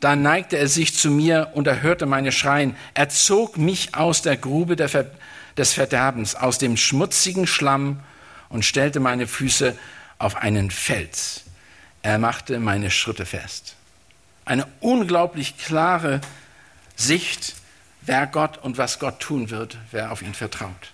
Da 0.00 0.16
neigte 0.16 0.58
er 0.58 0.68
sich 0.68 0.94
zu 0.94 1.10
mir 1.10 1.50
und 1.54 1.66
erhörte 1.66 2.06
meine 2.06 2.32
Schreien. 2.32 2.76
Er 2.94 3.08
zog 3.08 3.56
mich 3.56 3.94
aus 3.94 4.22
der 4.22 4.36
Grube 4.36 4.76
Ver 4.88 5.06
des 5.56 5.72
Verderbens, 5.72 6.34
aus 6.34 6.58
dem 6.58 6.76
schmutzigen 6.76 7.46
Schlamm 7.46 8.00
und 8.48 8.64
stellte 8.64 8.98
meine 8.98 9.28
Füße 9.28 9.78
auf 10.18 10.34
einen 10.36 10.72
Fels. 10.72 11.44
Er 12.02 12.18
machte 12.18 12.58
meine 12.58 12.90
Schritte 12.90 13.24
fest. 13.24 13.76
Eine 14.44 14.66
unglaublich 14.80 15.56
klare 15.56 16.20
Sicht 16.96 17.54
wer 18.06 18.26
Gott 18.26 18.58
und 18.58 18.78
was 18.78 18.98
Gott 18.98 19.20
tun 19.20 19.50
wird, 19.50 19.76
wer 19.90 20.12
auf 20.12 20.22
ihn 20.22 20.34
vertraut. 20.34 20.92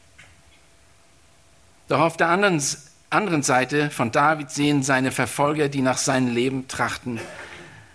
Doch 1.89 2.01
auf 2.01 2.17
der 2.17 2.29
anderen, 2.29 2.63
anderen 3.11 3.43
Seite 3.43 3.91
von 3.91 4.13
David 4.13 4.51
sehen 4.51 4.83
seine 4.83 5.11
Verfolger, 5.11 5.69
die 5.69 5.83
nach 5.83 5.99
seinem 5.99 6.33
Leben 6.33 6.69
trachten. 6.69 7.21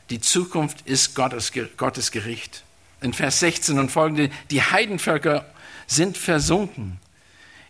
Die 0.09 0.21
Zukunft 0.21 0.81
ist 0.85 1.15
Gottes, 1.15 1.51
Gottes 1.77 2.11
Gericht. 2.11 2.63
In 3.01 3.13
Vers 3.13 3.39
16 3.39 3.79
und 3.79 3.91
folgende, 3.91 4.29
die 4.51 4.61
Heidenvölker 4.61 5.45
sind 5.87 6.17
versunken 6.17 6.99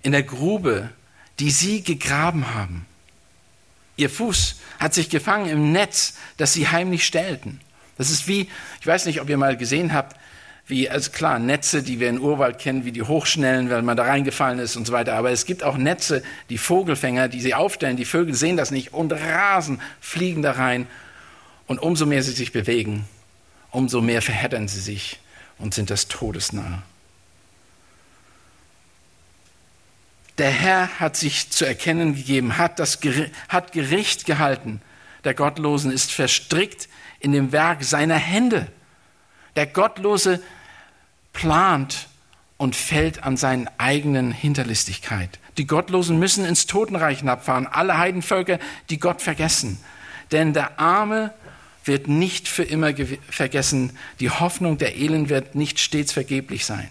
in 0.01 0.11
der 0.11 0.23
Grube, 0.23 0.89
die 1.39 1.49
sie 1.49 1.81
gegraben 1.81 2.53
haben. 2.53 2.85
Ihr 3.97 4.09
Fuß 4.09 4.57
hat 4.79 4.93
sich 4.93 5.09
gefangen 5.09 5.49
im 5.49 5.71
Netz, 5.71 6.15
das 6.37 6.53
sie 6.53 6.67
heimlich 6.67 7.05
stellten. 7.05 7.61
Das 7.97 8.09
ist 8.09 8.27
wie, 8.27 8.49
ich 8.81 8.87
weiß 8.87 9.05
nicht, 9.05 9.21
ob 9.21 9.29
ihr 9.29 9.37
mal 9.37 9.55
gesehen 9.55 9.93
habt, 9.93 10.17
wie, 10.67 10.89
also 10.89 11.11
klar, 11.11 11.37
Netze, 11.37 11.83
die 11.83 11.99
wir 11.99 12.09
in 12.09 12.19
Urwald 12.19 12.57
kennen, 12.57 12.85
wie 12.85 12.91
die 12.91 13.03
Hochschnellen, 13.03 13.69
weil 13.69 13.83
man 13.83 13.95
da 13.95 14.03
reingefallen 14.03 14.59
ist 14.59 14.75
und 14.75 14.87
so 14.87 14.93
weiter. 14.93 15.13
Aber 15.13 15.29
es 15.29 15.45
gibt 15.45 15.63
auch 15.63 15.77
Netze, 15.77 16.23
die 16.49 16.57
Vogelfänger, 16.57 17.27
die 17.27 17.39
sie 17.39 17.53
aufstellen. 17.53 17.97
Die 17.97 18.05
Vögel 18.05 18.33
sehen 18.33 18.57
das 18.57 18.71
nicht 18.71 18.91
und 18.91 19.13
rasen, 19.13 19.79
fliegen 20.01 20.41
da 20.41 20.53
rein. 20.53 20.87
Und 21.67 21.79
umso 21.79 22.05
mehr 22.05 22.21
sie 22.23 22.31
sich 22.31 22.51
bewegen, 22.51 23.05
umso 23.71 24.01
mehr 24.01 24.21
verheddern 24.21 24.67
sie 24.67 24.79
sich 24.79 25.19
und 25.57 25.73
sind 25.73 25.89
des 25.89 26.07
Todes 26.07 26.53
nahe. 26.53 26.83
Der 30.37 30.51
Herr 30.51 30.99
hat 30.99 31.15
sich 31.15 31.49
zu 31.49 31.65
erkennen 31.65 32.15
gegeben, 32.15 32.57
hat 32.57 32.79
das 32.79 32.99
hat 33.47 33.71
Gericht 33.71 34.25
gehalten. 34.25 34.81
Der 35.23 35.33
Gottlosen 35.33 35.91
ist 35.91 36.11
verstrickt 36.11 36.89
in 37.19 37.31
dem 37.31 37.51
Werk 37.51 37.83
seiner 37.83 38.17
Hände. 38.17 38.67
Der 39.55 39.65
Gottlose 39.65 40.41
plant 41.31 42.07
und 42.57 42.75
fällt 42.75 43.23
an 43.23 43.37
seinen 43.37 43.69
eigenen 43.77 44.31
Hinterlistigkeit. 44.31 45.39
Die 45.57 45.67
Gottlosen 45.67 46.19
müssen 46.19 46.45
ins 46.45 46.67
Totenreich 46.67 47.19
hinabfahren, 47.19 47.67
alle 47.67 47.97
Heidenvölker, 47.97 48.59
die 48.89 48.99
Gott 48.99 49.21
vergessen. 49.21 49.79
Denn 50.31 50.53
der 50.53 50.79
Arme 50.79 51.33
wird 51.85 52.07
nicht 52.07 52.47
für 52.47 52.63
immer 52.63 52.91
vergessen, 53.29 53.97
die 54.19 54.29
Hoffnung 54.29 54.77
der 54.77 54.97
Elend 54.97 55.29
wird 55.29 55.55
nicht 55.55 55.79
stets 55.79 56.11
vergeblich 56.11 56.65
sein. 56.65 56.89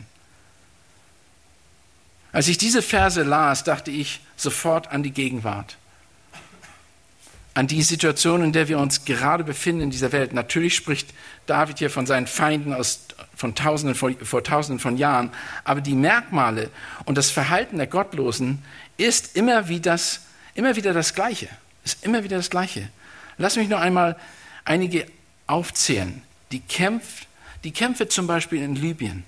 Als 2.33 2.48
ich 2.48 2.59
diese 2.59 2.83
Verse 2.83 3.22
las, 3.22 3.64
dachte 3.64 3.90
ich 3.90 4.20
sofort 4.37 4.90
an 4.90 5.02
die 5.02 5.12
Gegenwart 5.12 5.76
an 7.54 7.68
die 7.68 7.83
Situation, 7.83 8.42
in 8.42 8.52
der 8.52 8.68
wir 8.68 8.78
uns 8.78 9.04
gerade 9.04 9.44
befinden 9.44 9.83
in 9.83 9.90
dieser 9.90 10.11
Welt. 10.11 10.33
Natürlich 10.33 10.74
spricht 10.74 11.14
David 11.46 11.78
hier 11.78 11.88
von 11.88 12.04
seinen 12.04 12.26
Feinden 12.26 12.74
aus, 12.74 13.07
von 13.37 13.54
Tausenden, 13.54 13.94
vor, 13.94 14.11
vor 14.22 14.42
Tausenden 14.42 14.80
von 14.80 14.96
Jahren, 14.96 15.30
aber 15.62 15.80
die 15.80 15.94
Merkmale 15.94 16.70
und 17.04 17.16
das 17.16 17.30
Verhalten 17.30 17.78
der 17.78 17.87
Gottlosen 17.87 18.62
ist 18.96 19.37
immer 19.37 19.68
wieder 19.68 19.92
das, 19.92 20.22
immer 20.54 20.74
wieder 20.74 20.92
das 20.92 21.14
Gleiche. 21.14 21.48
Ist 21.85 22.04
immer 22.04 22.24
wieder 22.24 22.37
das 22.37 22.50
Gleiche. 22.50 22.88
Lass 23.38 23.57
mich 23.57 23.68
noch 23.68 23.80
einmal 23.80 24.16
einige 24.64 25.07
aufzählen. 25.46 26.22
Die, 26.53 26.61
Kämpf, 26.61 27.27
die 27.64 27.72
Kämpfe 27.72 28.09
zum 28.09 28.27
Beispiel 28.27 28.62
in 28.62 28.77
Libyen. 28.77 29.24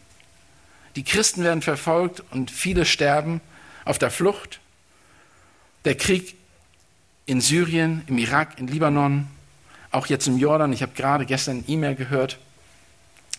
Die 0.96 1.04
Christen 1.04 1.44
werden 1.44 1.62
verfolgt 1.62 2.22
und 2.30 2.50
viele 2.50 2.86
sterben 2.86 3.40
auf 3.84 3.98
der 3.98 4.10
Flucht. 4.10 4.60
Der 5.84 5.94
Krieg 5.94 6.36
in 7.26 7.40
Syrien, 7.40 8.02
im 8.06 8.18
Irak, 8.18 8.58
in 8.58 8.66
Libanon, 8.66 9.26
auch 9.90 10.06
jetzt 10.06 10.26
im 10.26 10.38
Jordan. 10.38 10.72
Ich 10.72 10.82
habe 10.82 10.92
gerade 10.94 11.26
gestern 11.26 11.58
eine 11.58 11.68
E-Mail 11.68 11.94
gehört. 11.94 12.38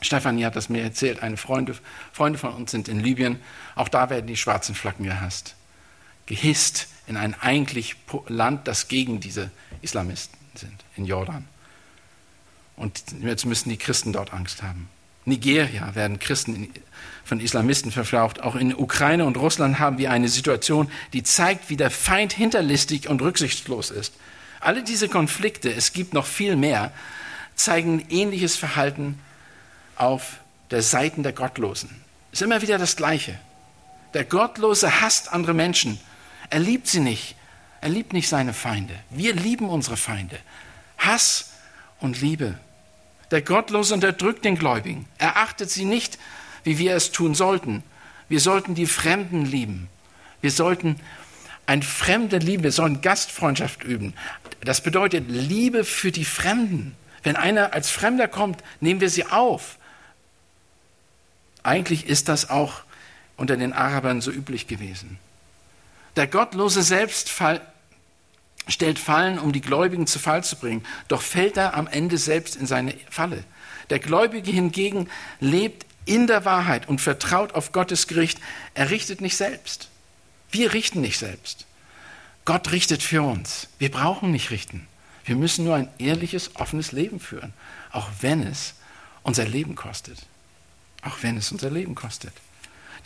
Stefanie 0.01 0.45
hat 0.45 0.55
das 0.55 0.69
mir 0.69 0.83
erzählt. 0.83 1.23
Eine 1.23 1.37
Freunde, 1.37 1.75
Freunde 2.13 2.37
von 2.37 2.53
uns 2.53 2.71
sind 2.71 2.87
in 2.87 2.99
Libyen. 2.99 3.39
Auch 3.75 3.87
da 3.87 4.09
werden 4.09 4.27
die 4.27 4.37
schwarzen 4.37 4.75
Flaggen 4.75 5.05
gehasst. 5.05 5.55
Gehisst 6.27 6.87
in 7.07 7.17
ein 7.17 7.33
eigentlich 7.39 7.95
Land, 8.27 8.67
das 8.67 8.87
gegen 8.87 9.19
diese 9.19 9.49
Islamisten 9.81 10.37
sind, 10.55 10.83
in 10.95 11.05
Jordan. 11.05 11.47
Und 12.77 13.03
jetzt 13.21 13.45
müssen 13.45 13.69
die 13.69 13.77
Christen 13.77 14.13
dort 14.13 14.31
Angst 14.31 14.63
haben. 14.63 14.87
Nigeria 15.25 15.93
werden 15.93 16.19
Christen 16.19 16.71
von 17.25 17.41
Islamisten 17.41 17.91
verflucht. 17.91 18.41
Auch 18.41 18.55
in 18.55 18.73
Ukraine 18.73 19.25
und 19.25 19.35
Russland 19.35 19.77
haben 19.77 19.97
wir 19.97 20.11
eine 20.11 20.29
Situation, 20.29 20.89
die 21.11 21.23
zeigt, 21.23 21.69
wie 21.69 21.75
der 21.75 21.91
Feind 21.91 22.31
hinterlistig 22.31 23.09
und 23.09 23.21
rücksichtslos 23.21 23.91
ist. 23.91 24.13
Alle 24.61 24.83
diese 24.83 25.09
Konflikte, 25.09 25.73
es 25.73 25.91
gibt 25.91 26.13
noch 26.13 26.25
viel 26.25 26.55
mehr, 26.55 26.93
zeigen 27.55 28.05
ähnliches 28.09 28.55
Verhalten 28.55 29.19
auf 29.97 30.37
der 30.71 30.81
Seiten 30.81 31.23
der 31.23 31.33
Gottlosen. 31.33 31.89
Es 32.31 32.39
ist 32.39 32.45
immer 32.45 32.61
wieder 32.61 32.77
das 32.77 32.95
Gleiche. 32.95 33.37
Der 34.13 34.23
Gottlose 34.23 35.01
hasst 35.01 35.33
andere 35.33 35.53
Menschen. 35.53 35.99
Er 36.49 36.59
liebt 36.59 36.87
sie 36.87 37.01
nicht. 37.01 37.35
Er 37.81 37.89
liebt 37.89 38.13
nicht 38.13 38.29
seine 38.29 38.53
Feinde. 38.53 38.95
Wir 39.09 39.33
lieben 39.33 39.67
unsere 39.69 39.97
Feinde. 39.97 40.37
Hass 40.97 41.51
und 41.99 42.21
Liebe. 42.21 42.57
Der 43.31 43.41
Gottlose 43.41 43.93
unterdrückt 43.93 44.45
den 44.45 44.57
Gläubigen. 44.57 45.05
Er 45.17 45.37
achtet 45.37 45.69
sie 45.69 45.85
nicht, 45.85 46.17
wie 46.63 46.77
wir 46.77 46.95
es 46.95 47.11
tun 47.11 47.35
sollten. 47.35 47.83
Wir 48.29 48.39
sollten 48.39 48.75
die 48.75 48.85
Fremden 48.85 49.45
lieben. 49.45 49.89
Wir 50.41 50.51
sollten 50.51 50.99
ein 51.65 51.83
Fremde 51.83 52.37
lieben. 52.37 52.63
Wir 52.63 52.71
sollen 52.71 53.01
Gastfreundschaft 53.01 53.83
üben. 53.83 54.13
Das 54.61 54.81
bedeutet 54.81 55.25
Liebe 55.27 55.83
für 55.83 56.11
die 56.11 56.25
Fremden. 56.25 56.95
Wenn 57.23 57.35
einer 57.35 57.73
als 57.73 57.89
Fremder 57.89 58.27
kommt, 58.27 58.63
nehmen 58.79 59.01
wir 59.01 59.09
sie 59.09 59.25
auf. 59.25 59.77
Eigentlich 61.63 62.07
ist 62.07 62.29
das 62.29 62.49
auch 62.49 62.81
unter 63.35 63.57
den 63.57 63.73
Arabern 63.73 64.21
so 64.21 64.31
üblich 64.31 64.67
gewesen. 64.67 65.19
Der 66.15 66.27
Gottlose 66.27 66.81
selbst 66.81 67.29
stellt 68.67 68.99
Fallen, 68.99 69.39
um 69.39 69.51
die 69.51 69.61
Gläubigen 69.61 70.07
zu 70.07 70.19
Fall 70.19 70.43
zu 70.43 70.55
bringen, 70.57 70.85
doch 71.07 71.21
fällt 71.21 71.57
er 71.57 71.75
am 71.75 71.87
Ende 71.87 72.17
selbst 72.17 72.55
in 72.55 72.67
seine 72.67 72.93
Falle. 73.09 73.43
Der 73.89 73.99
Gläubige 73.99 74.51
hingegen 74.51 75.09
lebt 75.39 75.85
in 76.05 76.27
der 76.27 76.45
Wahrheit 76.45 76.87
und 76.87 77.01
vertraut 77.01 77.53
auf 77.53 77.71
Gottes 77.71 78.07
Gericht. 78.07 78.39
Er 78.73 78.89
richtet 78.89 79.21
nicht 79.21 79.37
selbst. 79.37 79.89
Wir 80.51 80.73
richten 80.73 81.01
nicht 81.01 81.19
selbst. 81.19 81.65
Gott 82.45 82.71
richtet 82.71 83.03
für 83.03 83.21
uns. 83.21 83.67
Wir 83.77 83.91
brauchen 83.91 84.31
nicht 84.31 84.51
richten. 84.51 84.87
Wir 85.25 85.35
müssen 85.35 85.65
nur 85.65 85.75
ein 85.75 85.89
ehrliches, 85.97 86.55
offenes 86.55 86.93
Leben 86.93 87.19
führen, 87.19 87.53
auch 87.91 88.09
wenn 88.21 88.43
es 88.43 88.75
unser 89.23 89.45
Leben 89.45 89.75
kostet. 89.75 90.25
Auch 91.01 91.17
wenn 91.21 91.35
es 91.35 91.51
unser 91.51 91.69
Leben 91.69 91.95
kostet. 91.95 92.33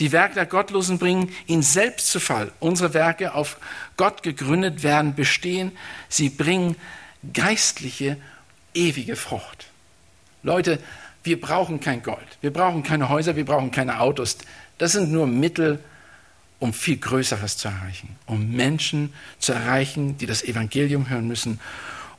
Die 0.01 0.11
Werke 0.11 0.33
der 0.33 0.47
Gottlosen 0.47 0.97
bringen 0.97 1.31
ihn 1.45 1.61
selbst 1.61 2.07
zu 2.07 2.19
Fall. 2.19 2.51
Unsere 2.59 2.95
Werke, 2.95 3.35
auf 3.35 3.57
Gott 3.97 4.23
gegründet 4.23 4.81
werden, 4.81 5.13
bestehen. 5.13 5.71
Sie 6.09 6.29
bringen 6.29 6.75
geistliche, 7.33 8.17
ewige 8.73 9.15
Frucht. 9.15 9.67
Leute, 10.41 10.79
wir 11.23 11.39
brauchen 11.39 11.79
kein 11.79 12.01
Gold. 12.01 12.17
Wir 12.41 12.51
brauchen 12.51 12.81
keine 12.81 13.09
Häuser. 13.09 13.35
Wir 13.35 13.45
brauchen 13.45 13.69
keine 13.69 13.99
Autos. 13.99 14.39
Das 14.79 14.93
sind 14.93 15.11
nur 15.11 15.27
Mittel, 15.27 15.77
um 16.57 16.73
viel 16.73 16.97
Größeres 16.97 17.57
zu 17.57 17.67
erreichen. 17.67 18.15
Um 18.25 18.53
Menschen 18.53 19.13
zu 19.37 19.53
erreichen, 19.53 20.17
die 20.17 20.25
das 20.25 20.43
Evangelium 20.43 21.09
hören 21.09 21.27
müssen 21.27 21.59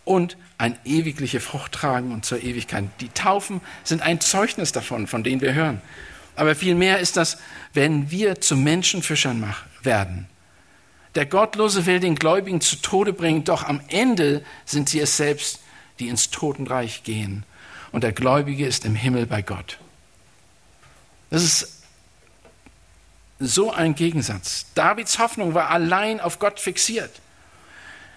und 0.05 0.37
eine 0.57 0.77
ewigliche 0.85 1.41
Frucht 1.41 1.73
tragen 1.73 2.13
und 2.13 2.25
zur 2.25 2.45
Ewigkeit. 2.45 2.85
Die 3.01 3.09
Taufen 3.09 3.61
sind 3.83 4.03
ein 4.03 4.21
Zeugnis 4.21 4.71
davon, 4.71 5.09
von 5.09 5.25
denen 5.25 5.41
wir 5.41 5.55
hören. 5.55 5.83
Aber 6.37 6.55
vielmehr 6.55 6.99
ist 6.99 7.17
das, 7.17 7.39
wenn 7.75 8.11
wir 8.11 8.41
zu 8.41 8.57
Menschenfischern 8.57 9.55
werden. 9.83 10.27
Der 11.15 11.27
Gottlose 11.27 11.85
will 11.85 12.01
den 12.01 12.15
Gläubigen 12.15 12.61
zu 12.61 12.77
Tode 12.77 13.13
bringen, 13.13 13.45
doch 13.45 13.65
am 13.65 13.81
Ende 13.89 14.45
sind 14.65 14.89
sie 14.89 15.01
es 15.01 15.17
selbst, 15.17 15.61
die 15.99 16.09
ins 16.09 16.31
Totenreich 16.31 17.03
gehen. 17.03 17.45
Und 17.91 18.03
der 18.03 18.13
Gläubige 18.13 18.67
ist 18.67 18.87
im 18.87 18.95
Himmel 18.95 19.27
bei 19.27 19.43
Gott. 19.43 19.79
Das 21.29 21.43
ist 21.43 21.83
so 23.39 23.73
ein 23.73 23.95
Gegensatz. 23.95 24.67
Davids 24.75 25.19
Hoffnung 25.19 25.53
war 25.53 25.71
allein 25.71 26.21
auf 26.21 26.39
Gott 26.39 26.61
fixiert. 26.61 27.11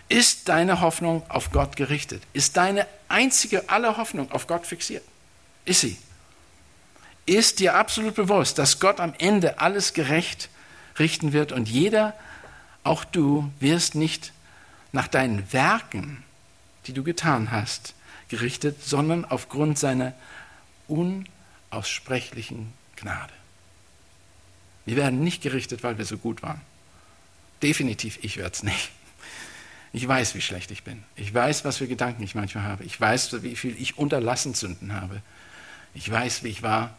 Ist 0.08 0.50
deine 0.50 0.82
Hoffnung 0.82 1.24
auf 1.30 1.52
Gott 1.52 1.76
gerichtet? 1.76 2.22
Ist 2.34 2.58
deine 2.58 2.88
einzige 3.08 3.70
aller 3.70 3.98
Hoffnung 3.98 4.32
auf 4.32 4.48
Gott 4.48 4.68
fixiert? 4.68 5.04
Ist 5.66 5.82
sie? 5.82 5.98
Ist 7.26 7.60
dir 7.60 7.76
absolut 7.76 8.16
bewusst, 8.16 8.58
dass 8.58 8.80
Gott 8.80 9.00
am 9.00 9.14
Ende 9.18 9.60
alles 9.60 9.94
gerecht 9.94 10.50
richten 11.00 11.34
wird 11.34 11.52
und 11.52 11.68
jeder, 11.68 12.14
auch 12.84 13.04
du, 13.04 13.52
wirst 13.60 13.96
nicht 13.96 14.32
nach 14.92 15.08
deinen 15.08 15.52
Werken, 15.52 16.24
die 16.88 16.94
du 16.94 17.04
getan 17.04 17.52
hast, 17.52 17.94
gerichtet, 18.30 18.84
sondern 18.84 19.26
aufgrund 19.26 19.78
seiner 19.80 20.14
unaussprechlichen 20.88 22.72
Gnade. 22.96 23.34
Wir 24.86 24.96
werden 24.96 25.24
nicht 25.24 25.42
gerichtet, 25.42 25.84
weil 25.84 25.98
wir 25.98 26.06
so 26.06 26.18
gut 26.18 26.44
waren. 26.44 26.62
Definitiv, 27.64 28.20
ich 28.22 28.38
werde 28.38 28.52
es 28.52 28.64
nicht. 28.64 28.92
Ich 29.94 30.08
weiß, 30.08 30.36
wie 30.36 30.42
schlecht 30.42 30.72
ich 30.72 30.84
bin. 30.84 31.04
Ich 31.16 31.34
weiß, 31.34 31.66
was 31.66 31.78
für 31.78 31.88
Gedanken 31.88 32.22
ich 32.22 32.36
manchmal 32.36 32.66
habe. 32.66 32.84
Ich 32.84 33.00
weiß, 33.00 33.42
wie 33.44 33.56
viel 33.56 33.82
ich 33.82 33.98
unterlassen 33.98 34.54
Sünden 34.54 34.94
habe. 34.94 35.22
Ich 35.94 36.12
weiß, 36.12 36.44
wie 36.44 36.50
ich 36.50 36.62
war 36.62 36.94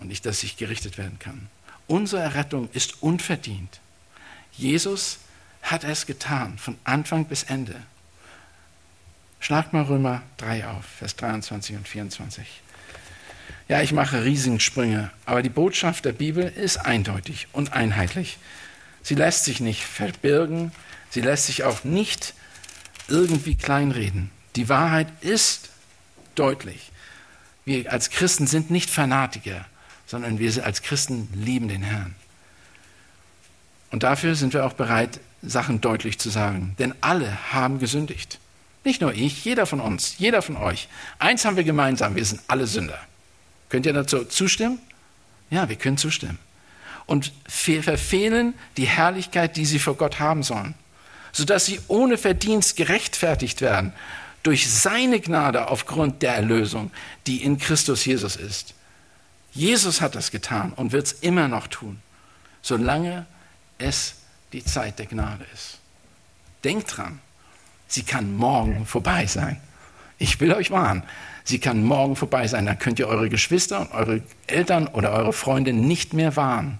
und 0.00 0.08
nicht, 0.08 0.26
dass 0.26 0.42
ich 0.42 0.56
gerichtet 0.56 0.98
werden 0.98 1.18
kann. 1.18 1.48
Unsere 1.86 2.22
Errettung 2.22 2.68
ist 2.72 3.02
unverdient. 3.02 3.80
Jesus 4.52 5.18
hat 5.62 5.84
es 5.84 6.06
getan, 6.06 6.58
von 6.58 6.76
Anfang 6.84 7.26
bis 7.26 7.44
Ende. 7.44 7.74
Schlag 9.40 9.72
mal 9.72 9.82
Römer 9.82 10.22
3 10.38 10.66
auf, 10.68 10.84
Vers 10.84 11.16
23 11.16 11.76
und 11.76 11.88
24. 11.88 12.46
Ja, 13.68 13.80
ich 13.82 13.92
mache 13.92 14.24
Riesensprünge, 14.24 15.10
aber 15.26 15.42
die 15.42 15.48
Botschaft 15.48 16.04
der 16.04 16.12
Bibel 16.12 16.44
ist 16.44 16.76
eindeutig 16.76 17.48
und 17.52 17.72
einheitlich. 17.72 18.38
Sie 19.02 19.14
lässt 19.14 19.44
sich 19.44 19.60
nicht 19.60 19.84
verbirgen, 19.84 20.72
sie 21.10 21.20
lässt 21.20 21.46
sich 21.46 21.64
auch 21.64 21.84
nicht 21.84 22.34
irgendwie 23.08 23.54
kleinreden. 23.54 24.30
Die 24.56 24.68
Wahrheit 24.68 25.08
ist 25.20 25.70
deutlich. 26.34 26.90
Wir 27.64 27.92
als 27.92 28.10
Christen 28.10 28.46
sind 28.46 28.70
nicht 28.70 28.90
Fanatiker 28.90 29.64
sondern 30.10 30.40
wir 30.40 30.64
als 30.64 30.82
Christen 30.82 31.28
lieben 31.32 31.68
den 31.68 31.82
Herrn. 31.82 32.16
Und 33.92 34.02
dafür 34.02 34.34
sind 34.34 34.54
wir 34.54 34.66
auch 34.66 34.72
bereit, 34.72 35.20
Sachen 35.40 35.80
deutlich 35.80 36.18
zu 36.18 36.30
sagen. 36.30 36.74
Denn 36.80 36.94
alle 37.00 37.52
haben 37.52 37.78
gesündigt. 37.78 38.40
Nicht 38.82 39.00
nur 39.00 39.14
ich, 39.14 39.44
jeder 39.44 39.66
von 39.66 39.78
uns, 39.78 40.16
jeder 40.18 40.42
von 40.42 40.56
euch. 40.56 40.88
Eins 41.20 41.44
haben 41.44 41.56
wir 41.56 41.62
gemeinsam, 41.62 42.16
wir 42.16 42.24
sind 42.24 42.40
alle 42.48 42.66
Sünder. 42.66 42.98
Könnt 43.68 43.86
ihr 43.86 43.92
dazu 43.92 44.24
zustimmen? 44.24 44.80
Ja, 45.48 45.68
wir 45.68 45.76
können 45.76 45.96
zustimmen. 45.96 46.40
Und 47.06 47.32
verfehlen 47.46 48.54
die 48.78 48.88
Herrlichkeit, 48.88 49.56
die 49.56 49.64
sie 49.64 49.78
vor 49.78 49.94
Gott 49.94 50.18
haben 50.18 50.42
sollen, 50.42 50.74
sodass 51.30 51.66
sie 51.66 51.78
ohne 51.86 52.18
Verdienst 52.18 52.74
gerechtfertigt 52.74 53.60
werden 53.60 53.92
durch 54.42 54.68
seine 54.68 55.20
Gnade 55.20 55.68
aufgrund 55.68 56.22
der 56.22 56.34
Erlösung, 56.34 56.90
die 57.28 57.44
in 57.44 57.58
Christus 57.58 58.04
Jesus 58.04 58.34
ist. 58.34 58.74
Jesus 59.52 60.00
hat 60.00 60.14
das 60.14 60.30
getan 60.30 60.72
und 60.72 60.92
wird 60.92 61.06
es 61.06 61.12
immer 61.12 61.48
noch 61.48 61.66
tun, 61.66 62.00
solange 62.62 63.26
es 63.78 64.16
die 64.52 64.64
Zeit 64.64 64.98
der 64.98 65.06
Gnade 65.06 65.44
ist. 65.54 65.78
Denkt 66.64 66.96
dran, 66.96 67.20
sie 67.88 68.02
kann 68.02 68.36
morgen 68.36 68.86
vorbei 68.86 69.26
sein. 69.26 69.60
Ich 70.18 70.38
will 70.40 70.52
euch 70.52 70.70
warnen, 70.70 71.02
sie 71.44 71.58
kann 71.58 71.82
morgen 71.82 72.14
vorbei 72.14 72.46
sein. 72.46 72.66
Dann 72.66 72.78
könnt 72.78 72.98
ihr 72.98 73.08
eure 73.08 73.28
Geschwister 73.28 73.80
und 73.80 73.92
eure 73.92 74.22
Eltern 74.46 74.86
oder 74.86 75.12
eure 75.12 75.32
Freunde 75.32 75.72
nicht 75.72 76.12
mehr 76.12 76.36
warnen. 76.36 76.78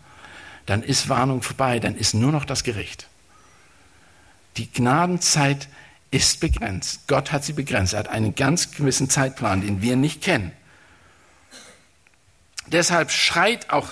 Dann 0.66 0.82
ist 0.82 1.08
Warnung 1.08 1.42
vorbei, 1.42 1.80
dann 1.80 1.96
ist 1.96 2.14
nur 2.14 2.32
noch 2.32 2.44
das 2.44 2.62
Gericht. 2.62 3.08
Die 4.56 4.70
Gnadenzeit 4.70 5.68
ist 6.10 6.40
begrenzt. 6.40 7.06
Gott 7.06 7.32
hat 7.32 7.44
sie 7.44 7.52
begrenzt. 7.52 7.94
Er 7.94 8.00
hat 8.00 8.08
einen 8.08 8.34
ganz 8.34 8.72
gewissen 8.72 9.08
Zeitplan, 9.08 9.60
den 9.60 9.80
wir 9.80 9.96
nicht 9.96 10.22
kennen. 10.22 10.52
Deshalb 12.72 13.10
schreit 13.10 13.70
auch 13.70 13.88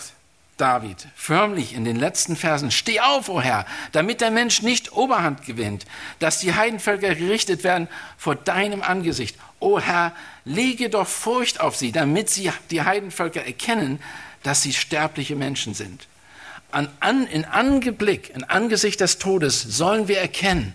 David 0.57 1.07
förmlich 1.15 1.75
in 1.75 1.85
den 1.85 1.97
letzten 1.97 2.37
Versen, 2.37 2.71
steh 2.71 3.01
auf, 3.01 3.29
o 3.29 3.35
oh 3.35 3.41
Herr, 3.41 3.65
damit 3.93 4.21
der 4.21 4.31
Mensch 4.31 4.61
nicht 4.63 4.93
Oberhand 4.93 5.47
gewinnt, 5.47 5.87
dass 6.19 6.41
die 6.41 6.55
Heidenvölker 6.55 7.15
gerichtet 7.15 7.65
werden 7.65 7.89
vor 8.17 8.35
deinem 8.35 8.83
Angesicht. 8.83 9.37
O 9.61 9.75
oh 9.75 9.81
Herr, 9.81 10.13
lege 10.45 10.91
doch 10.91 11.07
Furcht 11.07 11.61
auf 11.61 11.77
sie, 11.77 11.93
damit 11.93 12.29
sie 12.29 12.51
die 12.71 12.83
Heidenvölker 12.83 13.45
erkennen, 13.45 14.01
dass 14.43 14.63
sie 14.63 14.73
sterbliche 14.73 15.37
Menschen 15.37 15.75
sind. 15.75 16.07
An, 16.71 16.89
an, 17.01 17.27
in 17.27 17.45
Angeblick, 17.45 18.31
in 18.35 18.45
Angesicht 18.45 19.01
des 19.01 19.19
Todes 19.19 19.63
sollen 19.63 20.07
wir 20.07 20.19
erkennen, 20.19 20.75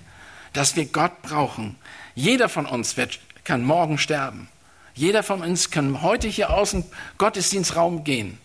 dass 0.54 0.76
wir 0.76 0.86
Gott 0.86 1.22
brauchen. 1.22 1.76
Jeder 2.16 2.50
von 2.50 2.66
uns 2.66 2.98
wird, 2.98 3.20
kann 3.44 3.64
morgen 3.64 3.98
sterben. 3.98 4.48
Jeder 4.96 5.24
von 5.24 5.42
uns 5.42 5.72
kann 5.72 6.02
heute 6.02 6.28
hier 6.28 6.52
außen 6.52 6.86
Gottesdienstraum 7.18 8.04
gehen 8.04 8.38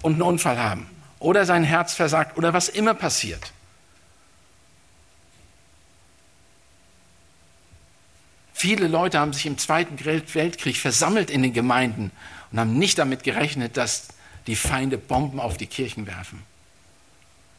und 0.00 0.14
einen 0.14 0.22
Unfall 0.22 0.58
haben 0.58 0.88
oder 1.18 1.44
sein 1.44 1.64
Herz 1.64 1.94
versagt 1.94 2.36
oder 2.36 2.52
was 2.52 2.68
immer 2.68 2.94
passiert. 2.94 3.52
Viele 8.54 8.86
Leute 8.86 9.18
haben 9.18 9.32
sich 9.32 9.46
im 9.46 9.58
Zweiten 9.58 10.02
Weltkrieg 10.04 10.76
versammelt 10.76 11.30
in 11.30 11.42
den 11.42 11.52
Gemeinden 11.52 12.12
und 12.50 12.60
haben 12.60 12.78
nicht 12.78 12.96
damit 12.98 13.24
gerechnet, 13.24 13.76
dass 13.76 14.08
die 14.46 14.56
Feinde 14.56 14.98
Bomben 14.98 15.40
auf 15.40 15.56
die 15.56 15.66
Kirchen 15.66 16.06
werfen. 16.06 16.42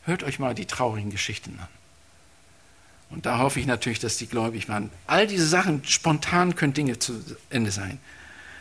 Hört 0.06 0.23
euch 0.23 0.39
mal 0.39 0.56
die 0.56 0.65
traurigen 0.65 1.10
Geschichten 1.10 1.60
an. 1.60 1.67
Und 3.13 3.28
da 3.28 3.38
hoffe 3.38 3.60
ich 3.60 3.67
natürlich, 3.67 3.99
dass 3.99 4.17
die 4.17 4.26
gläubig 4.26 4.67
waren. 4.69 4.89
All 5.06 5.28
diese 5.28 5.47
Sachen, 5.47 5.84
spontan 5.86 6.56
können 6.56 6.73
Dinge 6.73 6.97
zu 6.97 7.23
Ende 7.52 7.69
sein. 7.69 7.99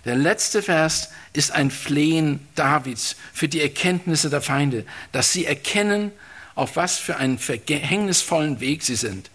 Der 0.05 0.15
letzte 0.15 0.63
Vers 0.63 1.09
ist 1.33 1.53
ein 1.53 1.71
Flehen 1.71 2.47
Davids 2.55 3.17
für 3.33 3.49
die 3.49 3.63
Erkenntnisse 3.63 4.29
der 4.29 4.43
Feinde, 4.43 4.85
dass 5.11 5.33
sie 5.33 5.47
erkennen, 5.47 6.13
auf 6.55 6.77
was 6.77 6.99
für 6.99 7.17
einen 7.17 7.39
verhängnisvollen 7.39 8.61
Weg 8.61 8.83
sie 8.83 8.97
sind. 8.97 9.31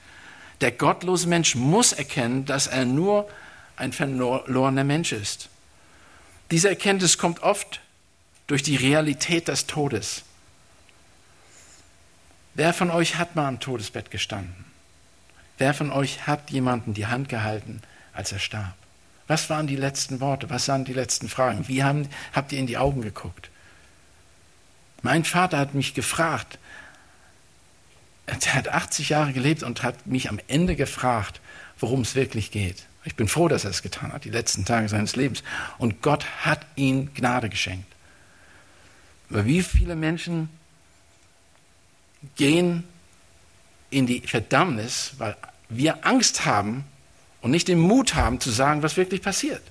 Der 0.62 0.72
gottlose 0.72 1.28
Mensch 1.28 1.56
muss 1.56 1.94
erkennen, 1.94 2.46
dass 2.46 2.68
er 2.68 2.86
nur 2.86 3.28
ein 3.76 3.94
verlorener 3.94 4.84
Mensch 4.84 5.14
ist. 5.14 5.50
Diese 6.52 6.70
Erkenntnis 6.70 7.18
kommt 7.18 7.42
oft 7.42 7.82
durch 8.46 8.62
die 8.62 8.76
Realität 8.76 9.48
des 9.48 9.66
Todes. 9.66 10.24
Wer 12.54 12.74
von 12.74 12.92
euch 12.92 13.16
hat 13.16 13.36
mal 13.36 13.48
am 13.48 13.60
Todesbett 13.60 14.12
gestanden? 14.12 14.67
Wer 15.58 15.74
von 15.74 15.92
euch 15.92 16.28
hat 16.28 16.52
jemanden 16.52 16.94
die 16.94 17.08
Hand 17.08 17.30
gehalten, 17.30 17.82
als 18.14 18.32
er 18.32 18.40
starb? 18.40 18.76
Was 19.28 19.50
waren 19.50 19.68
die 19.68 19.76
letzten 19.76 20.22
Worte? 20.22 20.50
Was 20.50 20.68
waren 20.68 20.86
die 20.86 20.94
letzten 20.94 21.28
Fragen? 21.28 21.68
Wie 21.68 21.84
haben, 21.84 22.08
habt 22.34 22.52
ihr 22.52 22.60
in 22.60 22.68
die 22.68 22.78
Augen 22.78 23.02
geguckt? 23.02 23.50
Mein 25.02 25.26
Vater 25.26 25.58
hat 25.58 25.74
mich 25.74 25.94
gefragt, 25.94 26.58
er 28.26 28.54
hat 28.54 28.68
80 28.68 29.10
Jahre 29.10 29.34
gelebt 29.34 29.64
und 29.64 29.84
hat 29.84 30.08
mich 30.08 30.30
am 30.30 30.40
Ende 30.48 30.76
gefragt, 30.76 31.40
worum 31.80 32.02
es 32.02 32.16
wirklich 32.16 32.52
geht. 32.52 32.86
Ich 33.04 33.16
bin 33.16 33.28
froh, 33.28 33.48
dass 33.48 33.64
er 33.64 33.72
es 33.72 33.82
getan 33.82 34.12
hat, 34.12 34.26
die 34.26 34.30
letzten 34.30 34.66
Tage 34.66 34.90
seines 34.90 35.16
Lebens. 35.16 35.44
Und 35.78 36.02
Gott 36.02 36.26
hat 36.44 36.66
ihm 36.76 37.14
Gnade 37.14 37.50
geschenkt. 37.50 37.88
Aber 39.30 39.46
wie 39.46 39.64
viele 39.64 39.96
Menschen 39.96 40.50
gehen 42.36 42.84
in 43.90 44.08
die 44.08 44.22
Verdammnis, 44.22 45.14
weil 45.18 45.38
wir 45.70 46.06
Angst 46.06 46.46
haben, 46.46 46.86
und 47.42 47.52
nicht 47.52 47.68
den 47.68 47.80
Mut 47.80 48.16
haben 48.16 48.40
zu 48.40 48.50
sagen, 48.50 48.84
was 48.84 48.98
wirklich 48.98 49.22
passiert. 49.22 49.62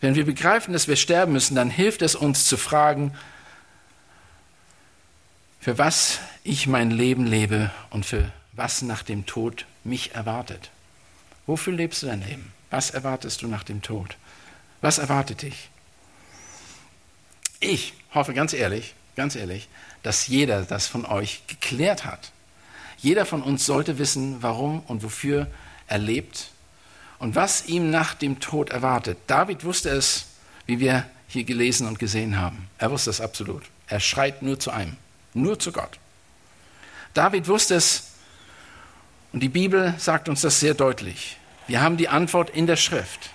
Wenn 0.00 0.14
wir 0.14 0.26
begreifen, 0.26 0.72
dass 0.72 0.88
wir 0.88 0.96
sterben 0.96 1.32
müssen, 1.32 1.54
dann 1.54 1.70
hilft 1.70 2.02
es 2.02 2.14
uns 2.14 2.44
zu 2.44 2.56
fragen, 2.56 3.16
für 5.60 5.78
was 5.78 6.18
ich 6.42 6.66
mein 6.66 6.90
Leben 6.90 7.26
lebe 7.26 7.70
und 7.88 8.04
für 8.04 8.30
was 8.52 8.82
nach 8.82 9.02
dem 9.02 9.24
Tod 9.24 9.64
mich 9.82 10.14
erwartet. 10.14 10.70
Wofür 11.46 11.72
lebst 11.72 12.02
du 12.02 12.06
dein 12.06 12.22
Leben? 12.22 12.52
Was 12.68 12.90
erwartest 12.90 13.40
du 13.40 13.48
nach 13.48 13.64
dem 13.64 13.80
Tod? 13.80 14.18
Was 14.82 14.98
erwartet 14.98 15.40
dich? 15.40 15.70
Ich 17.60 17.94
hoffe 18.12 18.34
ganz 18.34 18.52
ehrlich, 18.52 18.94
ganz 19.16 19.36
ehrlich, 19.36 19.68
dass 20.02 20.26
jeder 20.26 20.62
das 20.64 20.86
von 20.86 21.06
euch 21.06 21.46
geklärt 21.46 22.04
hat. 22.04 22.32
Jeder 23.04 23.26
von 23.26 23.42
uns 23.42 23.66
sollte 23.66 23.98
wissen, 23.98 24.42
warum 24.42 24.80
und 24.86 25.02
wofür 25.02 25.46
er 25.88 25.98
lebt 25.98 26.48
und 27.18 27.34
was 27.34 27.66
ihm 27.66 27.90
nach 27.90 28.14
dem 28.14 28.40
Tod 28.40 28.70
erwartet. 28.70 29.18
David 29.26 29.62
wusste 29.62 29.90
es, 29.90 30.24
wie 30.64 30.80
wir 30.80 31.04
hier 31.28 31.44
gelesen 31.44 31.86
und 31.86 31.98
gesehen 31.98 32.40
haben. 32.40 32.66
Er 32.78 32.90
wusste 32.90 33.10
es 33.10 33.20
absolut. 33.20 33.64
Er 33.88 34.00
schreit 34.00 34.40
nur 34.40 34.58
zu 34.58 34.70
einem, 34.70 34.96
nur 35.34 35.58
zu 35.58 35.70
Gott. 35.70 35.98
David 37.12 37.46
wusste 37.46 37.74
es 37.74 38.12
und 39.34 39.40
die 39.40 39.50
Bibel 39.50 39.92
sagt 39.98 40.30
uns 40.30 40.40
das 40.40 40.58
sehr 40.58 40.72
deutlich. 40.72 41.36
Wir 41.66 41.82
haben 41.82 41.98
die 41.98 42.08
Antwort 42.08 42.48
in 42.48 42.66
der 42.66 42.76
Schrift. 42.76 43.28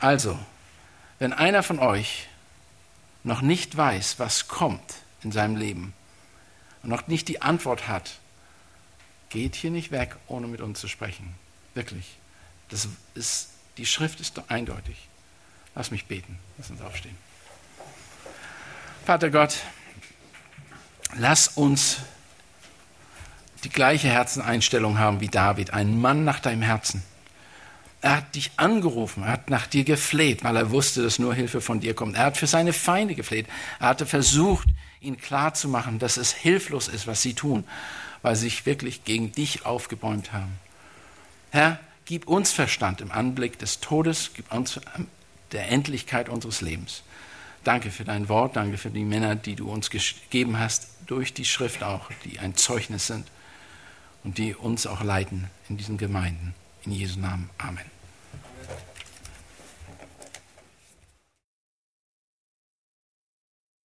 Also, 0.00 0.38
wenn 1.18 1.34
einer 1.34 1.62
von 1.62 1.78
euch 1.78 2.28
noch 3.24 3.42
nicht 3.42 3.76
weiß, 3.76 4.18
was 4.18 4.48
kommt 4.48 4.94
in 5.22 5.32
seinem 5.32 5.56
Leben 5.56 5.92
und 6.82 6.88
noch 6.88 7.08
nicht 7.08 7.28
die 7.28 7.42
Antwort 7.42 7.88
hat, 7.88 8.21
geht 9.32 9.54
hier 9.56 9.70
nicht 9.70 9.90
weg, 9.90 10.16
ohne 10.28 10.46
mit 10.46 10.60
uns 10.60 10.78
zu 10.78 10.88
sprechen. 10.88 11.34
Wirklich. 11.74 12.18
Das 12.68 12.86
ist, 13.14 13.48
die 13.78 13.86
Schrift 13.86 14.20
ist 14.20 14.40
eindeutig. 14.48 15.08
Lass 15.74 15.90
mich 15.90 16.04
beten. 16.04 16.38
Lass 16.58 16.70
uns 16.70 16.82
aufstehen. 16.82 17.16
Vater 19.04 19.30
Gott, 19.30 19.56
lass 21.16 21.48
uns 21.48 21.98
die 23.64 23.70
gleiche 23.70 24.08
Herzeneinstellung 24.08 24.98
haben 24.98 25.20
wie 25.20 25.28
David, 25.28 25.72
ein 25.72 26.00
Mann 26.00 26.24
nach 26.24 26.40
deinem 26.40 26.62
Herzen. 26.62 27.02
Er 28.00 28.16
hat 28.16 28.34
dich 28.34 28.50
angerufen, 28.56 29.22
er 29.22 29.30
hat 29.30 29.50
nach 29.50 29.66
dir 29.66 29.84
gefleht, 29.84 30.44
weil 30.44 30.56
er 30.56 30.70
wusste, 30.70 31.02
dass 31.02 31.18
nur 31.18 31.34
Hilfe 31.34 31.60
von 31.60 31.80
dir 31.80 31.94
kommt. 31.94 32.16
Er 32.16 32.26
hat 32.26 32.36
für 32.36 32.48
seine 32.48 32.72
Feinde 32.72 33.14
gefleht. 33.14 33.46
Er 33.80 33.88
hatte 33.88 34.06
versucht, 34.06 34.68
ihnen 35.00 35.18
klarzumachen, 35.18 35.98
dass 35.98 36.16
es 36.16 36.32
hilflos 36.32 36.88
ist, 36.88 37.06
was 37.06 37.22
sie 37.22 37.34
tun 37.34 37.64
weil 38.22 38.36
sie 38.36 38.44
sich 38.44 38.66
wirklich 38.66 39.04
gegen 39.04 39.32
dich 39.32 39.66
aufgebäumt 39.66 40.32
haben. 40.32 40.58
Herr, 41.50 41.78
gib 42.04 42.28
uns 42.28 42.52
Verstand 42.52 43.00
im 43.00 43.12
Anblick 43.12 43.58
des 43.58 43.80
Todes, 43.80 44.30
gib 44.34 44.52
uns 44.52 44.80
der 45.52 45.68
Endlichkeit 45.70 46.28
unseres 46.28 46.60
Lebens. 46.60 47.02
Danke 47.64 47.90
für 47.90 48.04
dein 48.04 48.28
Wort, 48.28 48.56
danke 48.56 48.78
für 48.78 48.90
die 48.90 49.04
Männer, 49.04 49.36
die 49.36 49.54
du 49.54 49.70
uns 49.70 49.90
gegeben 49.90 50.58
hast, 50.58 50.88
durch 51.06 51.34
die 51.34 51.44
Schrift 51.44 51.82
auch, 51.82 52.10
die 52.24 52.38
ein 52.38 52.56
Zeugnis 52.56 53.06
sind 53.06 53.26
und 54.24 54.38
die 54.38 54.54
uns 54.54 54.86
auch 54.86 55.02
leiten 55.02 55.48
in 55.68 55.76
diesen 55.76 55.98
Gemeinden. 55.98 56.54
In 56.84 56.92
Jesu 56.92 57.20
Namen. 57.20 57.50
Amen. 57.58 57.91